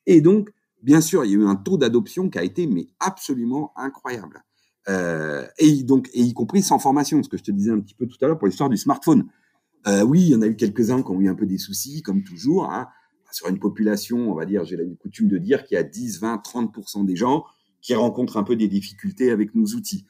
Et 0.07 0.23
donc, 0.23 0.49
bien 0.83 1.03
sûr, 1.03 1.27
il 1.27 1.33
y 1.33 1.35
a 1.35 1.37
eu 1.37 1.45
un 1.45 1.55
taux 1.55 1.77
d'adoption 1.77 2.31
qui 2.31 2.39
a 2.39 2.43
été 2.43 2.67
mais 2.67 2.89
absolument 2.99 3.75
incroyable. 3.77 4.43
Euh, 4.89 5.47
et 5.59 5.83
donc, 5.83 6.09
y 6.15 6.33
compris 6.33 6.63
sans 6.63 6.79
formation, 6.79 7.23
ce 7.23 7.29
que 7.29 7.37
je 7.37 7.43
te 7.43 7.51
disais 7.51 7.73
un 7.73 7.81
petit 7.81 7.95
peu 7.95 8.07
tout 8.07 8.17
à 8.23 8.27
l'heure 8.27 8.39
pour 8.39 8.49
l'histoire 8.49 8.71
du 8.71 8.79
smartphone. 8.79 9.27
Euh, 9.87 10.01
oui, 10.03 10.23
il 10.23 10.29
y 10.29 10.35
en 10.35 10.41
a 10.41 10.47
eu 10.47 10.57
quelques-uns 10.57 11.03
qui 11.03 11.11
ont 11.11 11.21
eu 11.21 11.29
un 11.29 11.35
peu 11.35 11.45
des 11.45 11.59
soucis, 11.59 12.01
comme 12.01 12.25
toujours. 12.25 12.73
Hein. 12.73 12.89
Sur 13.33 13.49
une 13.49 13.59
population, 13.59 14.31
on 14.31 14.35
va 14.35 14.47
dire, 14.47 14.65
j'ai 14.65 14.77
la 14.77 14.85
coutume 14.99 15.29
de 15.29 15.37
dire 15.37 15.65
qu'il 15.65 15.75
y 15.75 15.79
a 15.79 15.83
10, 15.83 16.21
20, 16.21 16.37
30% 16.37 17.05
des 17.05 17.17
gens 17.17 17.45
qui 17.83 17.95
rencontrent 17.95 18.39
un 18.39 18.45
peu 18.45 18.57
des 18.57 18.69
difficultés 18.69 19.31
avec 19.31 19.55
nos 19.55 19.67
outils 19.75 20.07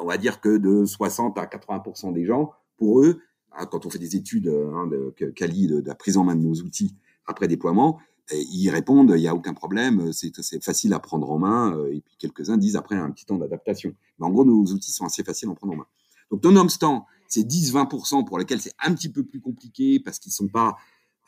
on 0.00 0.06
va 0.06 0.16
dire 0.16 0.40
que 0.40 0.56
de 0.56 0.84
60 0.84 1.38
à 1.38 1.46
80% 1.46 2.12
des 2.12 2.24
gens, 2.24 2.52
pour 2.76 3.00
eux, 3.00 3.20
hein, 3.52 3.66
quand 3.66 3.86
on 3.86 3.90
fait 3.90 3.98
des 3.98 4.16
études 4.16 4.48
hein, 4.48 4.86
de 4.86 5.30
quali 5.30 5.66
de, 5.66 5.82
la 5.84 5.94
prise 5.94 6.16
en 6.16 6.24
main 6.24 6.36
de 6.36 6.42
nos 6.42 6.54
outils 6.54 6.96
après 7.26 7.48
déploiement, 7.48 7.98
eh, 8.30 8.40
ils 8.52 8.70
répondent 8.70 9.12
il 9.14 9.20
n'y 9.20 9.28
a 9.28 9.34
aucun 9.34 9.54
problème, 9.54 10.12
c'est 10.12 10.62
facile 10.62 10.92
à 10.94 10.98
prendre 10.98 11.30
en 11.30 11.38
main. 11.38 11.76
Euh, 11.76 11.92
et 11.92 12.00
puis 12.00 12.16
quelques-uns 12.18 12.56
disent 12.56 12.76
après 12.76 12.96
un 12.96 13.10
petit 13.10 13.26
temps 13.26 13.36
d'adaptation. 13.36 13.94
Mais 14.18 14.26
en 14.26 14.30
gros, 14.30 14.44
nos 14.44 14.64
outils 14.72 14.92
sont 14.92 15.04
assez 15.04 15.22
faciles 15.22 15.50
à 15.50 15.54
prendre 15.54 15.74
en 15.74 15.76
main. 15.76 15.86
Donc, 16.30 16.42
nonobstant 16.42 17.06
ces 17.28 17.42
10-20% 17.42 18.24
pour 18.24 18.38
lesquels 18.38 18.60
c'est 18.60 18.74
un 18.82 18.94
petit 18.94 19.08
peu 19.08 19.24
plus 19.24 19.40
compliqué 19.40 20.00
parce 20.00 20.18
qu'ils 20.18 20.32
sont 20.32 20.48
pas 20.48 20.76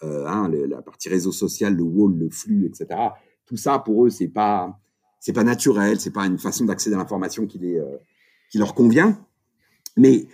euh, 0.03 0.27
hein, 0.27 0.49
la 0.49 0.83
partie 0.83 1.09
réseau 1.09 1.33
social, 1.33 1.75
le 1.75 1.83
wall, 1.83 2.17
le 2.17 2.31
flux, 2.31 2.67
etc. 2.67 3.01
Tout 3.47 3.57
ça 3.57 3.79
pour 3.79 4.07
eux 4.07 4.11
c'est 4.11 4.29
pas 4.29 4.79
pas 5.35 5.43
naturel, 5.43 5.99
c'est 5.99 6.13
pas 6.13 6.25
une 6.27 6.39
façon 6.39 6.67
d'accéder 6.67 6.95
à 6.95 6.99
l'information 6.99 7.47
qui 7.47 7.59
est 7.67 7.81
euh, 7.81 7.97
qui 8.51 8.59
leur 8.59 8.75
convient. 8.75 9.19
Mais, 9.97 10.27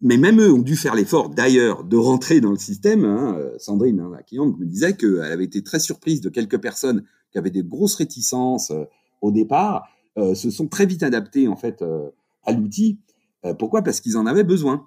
mais 0.00 0.16
même 0.16 0.40
eux 0.40 0.52
ont 0.52 0.62
dû 0.62 0.76
faire 0.76 0.94
l'effort, 0.94 1.30
d'ailleurs, 1.30 1.84
de 1.84 1.96
rentrer 1.96 2.40
dans 2.40 2.50
le 2.50 2.58
système. 2.58 3.04
Hein. 3.04 3.38
Sandrine, 3.58 4.00
hein, 4.00 4.10
la 4.12 4.22
cliente, 4.22 4.58
me 4.58 4.66
disait 4.66 4.96
qu'elle 4.96 5.20
avait 5.20 5.44
été 5.44 5.62
très 5.62 5.80
surprise 5.80 6.20
de 6.20 6.28
quelques 6.28 6.58
personnes 6.58 7.04
qui 7.32 7.38
avaient 7.38 7.50
des 7.50 7.62
grosses 7.62 7.94
réticences 7.94 8.70
euh, 8.70 8.84
au 9.20 9.30
départ, 9.30 9.88
euh, 10.18 10.34
se 10.34 10.50
sont 10.50 10.68
très 10.68 10.86
vite 10.86 11.02
adaptées 11.02 11.48
en 11.48 11.56
fait 11.56 11.82
euh, 11.82 12.10
à 12.44 12.52
l'outil. 12.52 12.98
Euh, 13.44 13.54
pourquoi? 13.54 13.82
Parce 13.82 14.00
qu'ils 14.00 14.16
en 14.16 14.26
avaient 14.26 14.44
besoin. 14.44 14.86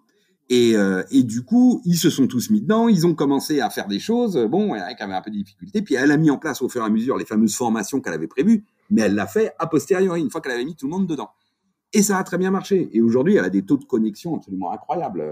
Et, 0.52 0.76
euh, 0.76 1.04
et, 1.12 1.22
du 1.22 1.44
coup, 1.44 1.80
ils 1.86 1.98
se 1.98 2.10
sont 2.10 2.26
tous 2.26 2.50
mis 2.50 2.62
dedans, 2.62 2.88
ils 2.88 3.06
ont 3.06 3.14
commencé 3.14 3.62
à 3.62 3.70
faire 3.70 3.88
des 3.88 4.00
choses. 4.00 4.36
Bon, 4.50 4.74
elle 4.74 4.82
avait 4.82 5.14
un 5.14 5.22
peu 5.22 5.30
de 5.30 5.36
difficultés. 5.36 5.84
Puis 5.84 5.94
elle 5.94 6.10
a 6.10 6.18
mis 6.18 6.32
en 6.32 6.40
place 6.40 6.64
au 6.64 6.70
fur 6.70 6.82
et 6.82 6.86
à 6.86 6.90
mesure 6.90 7.18
les 7.18 7.26
fameuses 7.26 7.54
formations 7.54 8.02
qu'elle 8.02 8.14
avait 8.14 8.28
prévues, 8.28 8.66
mais 8.90 9.04
elle 9.04 9.14
l'a 9.14 9.28
fait 9.28 9.54
a 9.60 9.68
posteriori, 9.68 10.22
une 10.22 10.32
fois 10.32 10.42
qu'elle 10.42 10.54
avait 10.54 10.66
mis 10.66 10.76
tout 10.76 10.88
le 10.88 10.92
monde 10.92 11.06
dedans. 11.06 11.30
Et 11.94 12.04
ça 12.04 12.18
a 12.18 12.24
très 12.24 12.38
bien 12.38 12.52
marché. 12.52 12.90
Et 12.94 13.02
aujourd'hui, 13.02 13.36
elle 13.36 13.46
a 13.46 13.50
des 13.50 13.64
taux 13.64 13.78
de 13.78 13.86
connexion 13.86 14.36
absolument 14.36 14.72
incroyables. 14.72 15.24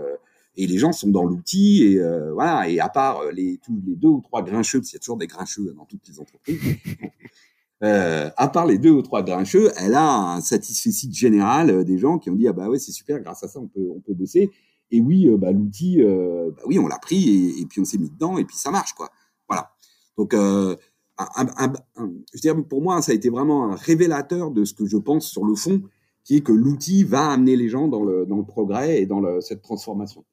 Et 0.56 0.66
les 0.66 0.80
gens 0.80 0.92
sont 0.92 1.10
dans 1.10 1.24
l'outil. 1.24 1.84
Et 1.84 2.00
euh, 2.00 2.34
voilà. 2.34 2.68
Et 2.68 2.80
à 2.80 2.90
part 2.90 3.22
euh, 3.22 3.32
les, 3.32 3.60
deux 3.70 4.08
ou 4.08 4.22
trois 4.22 4.42
grincheux, 4.42 4.80
parce 4.80 4.90
qu'il 4.90 4.98
y 4.98 4.98
a 4.98 5.02
toujours 5.02 5.18
des 5.18 5.28
grincheux 5.28 5.74
dans 5.78 5.86
toutes 5.86 6.08
les 6.08 6.20
entreprises. 6.20 6.60
euh, 7.84 8.32
à 8.36 8.48
part 8.48 8.66
les 8.66 8.80
deux 8.80 8.90
ou 8.90 9.04
trois 9.04 9.22
grincheux, 9.22 9.72
elle 9.78 9.94
a 9.94 10.34
un 10.34 10.42
satisfait 10.42 10.90
général 11.12 11.70
euh, 11.70 11.84
des 11.84 12.00
gens 12.00 12.18
qui 12.18 12.32
ont 12.32 12.36
dit 12.36 12.48
ah 12.48 12.54
bah 12.54 12.70
ouais 12.70 12.80
c'est 12.80 12.92
super, 12.92 13.20
grâce 13.20 13.44
à 13.44 13.48
ça 13.48 13.60
on 13.60 13.68
peut 13.68 13.88
on 13.96 14.00
peut 14.00 14.16
bosser. 14.16 14.50
Et 14.90 15.02
oui, 15.02 15.30
bah 15.38 15.52
l'outil, 15.52 16.02
bah 16.02 16.64
oui 16.66 16.80
on 16.80 16.88
l'a 16.88 16.98
pris 16.98 17.60
et, 17.60 17.66
puis 17.66 17.82
on 17.82 17.84
s'est 17.84 17.98
mis 17.98 18.10
dedans 18.10 18.38
et 18.38 18.46
puis 18.46 18.56
ça 18.56 18.72
marche 18.72 18.94
quoi. 18.94 19.12
Voilà. 19.50 19.70
Donc 20.18 20.34
je 20.34 22.40
dire, 22.40 22.56
pour 22.66 22.82
moi, 22.82 23.02
ça 23.02 23.12
a 23.12 23.16
été 23.16 23.30
vraiment 23.30 23.72
un 23.72 23.76
révélateur 23.76 24.50
de 24.50 24.64
ce 24.64 24.74
que 24.74 24.86
je 24.86 24.96
pense 24.96 25.28
sur 25.28 25.44
le 25.44 25.56
fond, 25.56 25.82
qui 26.28 26.36
est 26.36 26.42
que 26.42 26.52
l'outil 26.52 27.06
va 27.06 27.32
amener 27.32 27.56
les 27.56 27.70
gens 27.70 27.88
dans 27.88 28.04
le, 28.04 28.26
dans 28.26 28.36
le 28.36 28.44
progrès 28.44 29.02
et 29.02 29.06
dans 29.06 29.40
cette 29.40 29.62
transformation. 29.62 30.26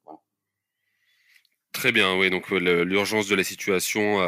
Très 1.71 1.93
bien, 1.93 2.17
oui. 2.19 2.29
Donc 2.29 2.49
l'urgence 2.51 3.29
de 3.29 3.35
la 3.35 3.45
situation 3.45 4.19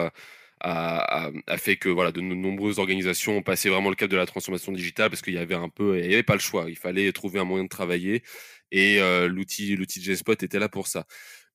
a, 0.62 1.32
fait 1.58 1.76
que 1.76 1.90
voilà, 1.90 2.14
de 2.14 2.22
nombreuses 2.22 2.80
organisations 2.80 3.38
ont 3.38 3.44
passé 3.44 3.70
vraiment 3.70 3.90
le 3.90 3.96
cap 3.96 4.10
de 4.10 4.16
la 4.16 4.26
transformation 4.26 4.72
digitale 4.72 5.10
parce 5.10 5.22
qu'il 5.22 5.34
y 5.34 5.38
avait 5.38 5.56
un 5.56 5.68
peu, 5.68 6.00
il 6.00 6.08
n'y 6.08 6.14
avait 6.14 6.24
pas 6.24 6.36
le 6.36 6.40
choix. 6.40 6.70
Il 6.70 6.78
fallait 6.78 7.12
trouver 7.12 7.42
un 7.42 7.44
moyen 7.44 7.66
de 7.66 7.70
travailler 7.70 8.24
et 8.72 9.02
euh, 9.02 9.28
l'outil, 9.28 9.76
l'outil 9.76 10.00
de 10.00 10.06
Gspot 10.06 10.42
était 10.42 10.60
là 10.60 10.70
pour 10.70 10.88
ça. 10.88 11.06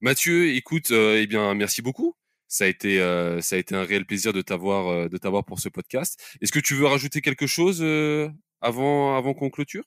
Mathieu, 0.03 0.53
écoute, 0.57 0.91
euh, 0.91 1.21
eh 1.23 1.29
bien, 1.29 1.55
merci 1.55 1.81
beaucoup. 1.81 2.17
Ça 2.49 2.65
a 2.65 2.67
été, 2.67 3.01
euh, 3.01 3.41
ça 3.41 3.55
a 3.55 3.59
été 3.61 3.77
un 3.77 3.85
réel 3.85 4.05
plaisir 4.05 4.33
de 4.33 4.43
t'avoir, 4.43 4.89
euh, 4.89 5.09
de 5.09 5.17
t'avoir 5.17 5.45
pour 5.45 5.61
ce 5.61 5.69
podcast. 5.69 6.21
Est-ce 6.41 6.51
que 6.51 6.59
tu 6.59 6.75
veux 6.75 6.87
rajouter 6.87 7.21
quelque 7.21 7.47
chose 7.47 7.81
avant, 8.61 9.17
avant 9.17 9.33
qu'on 9.33 9.49
clôture? 9.49 9.85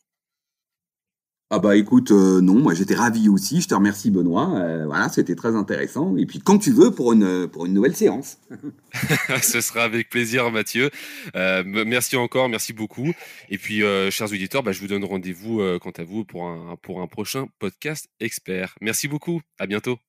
Ah 1.51 1.59
bah 1.59 1.75
écoute, 1.75 2.11
non, 2.11 2.55
moi 2.55 2.73
j'étais 2.73 2.95
ravi 2.95 3.29
aussi. 3.29 3.61
Je 3.61 3.67
te 3.67 3.75
remercie 3.75 4.09
Benoît. 4.09 4.85
voilà, 4.85 5.09
c'était 5.09 5.35
très 5.35 5.55
intéressant. 5.55 6.17
Et 6.17 6.25
puis 6.25 6.39
quand 6.39 6.57
tu 6.57 6.71
veux 6.71 6.91
pour 6.91 7.13
une 7.13 7.47
nouvelle 7.67 7.95
séance. 7.95 8.37
Ce 9.43 9.61
sera 9.61 9.83
avec 9.83 10.09
plaisir, 10.09 10.51
Mathieu. 10.51 10.89
merci 11.35 12.15
encore, 12.17 12.49
merci 12.49 12.73
beaucoup. 12.73 13.13
Et 13.49 13.57
puis, 13.57 13.81
chers 14.09 14.31
auditeurs, 14.31 14.63
bah, 14.63 14.71
je 14.71 14.79
vous 14.79 14.87
donne 14.87 15.05
rendez-vous 15.05 15.61
quant 15.79 15.93
à 15.95 16.03
vous 16.03 16.25
pour 16.25 16.47
un 16.47 16.75
pour 16.81 17.01
un 17.01 17.07
prochain 17.07 17.47
podcast 17.59 18.07
expert. 18.19 18.75
Merci 18.81 19.07
beaucoup. 19.07 19.41
À 19.59 19.67
bientôt. 19.67 19.99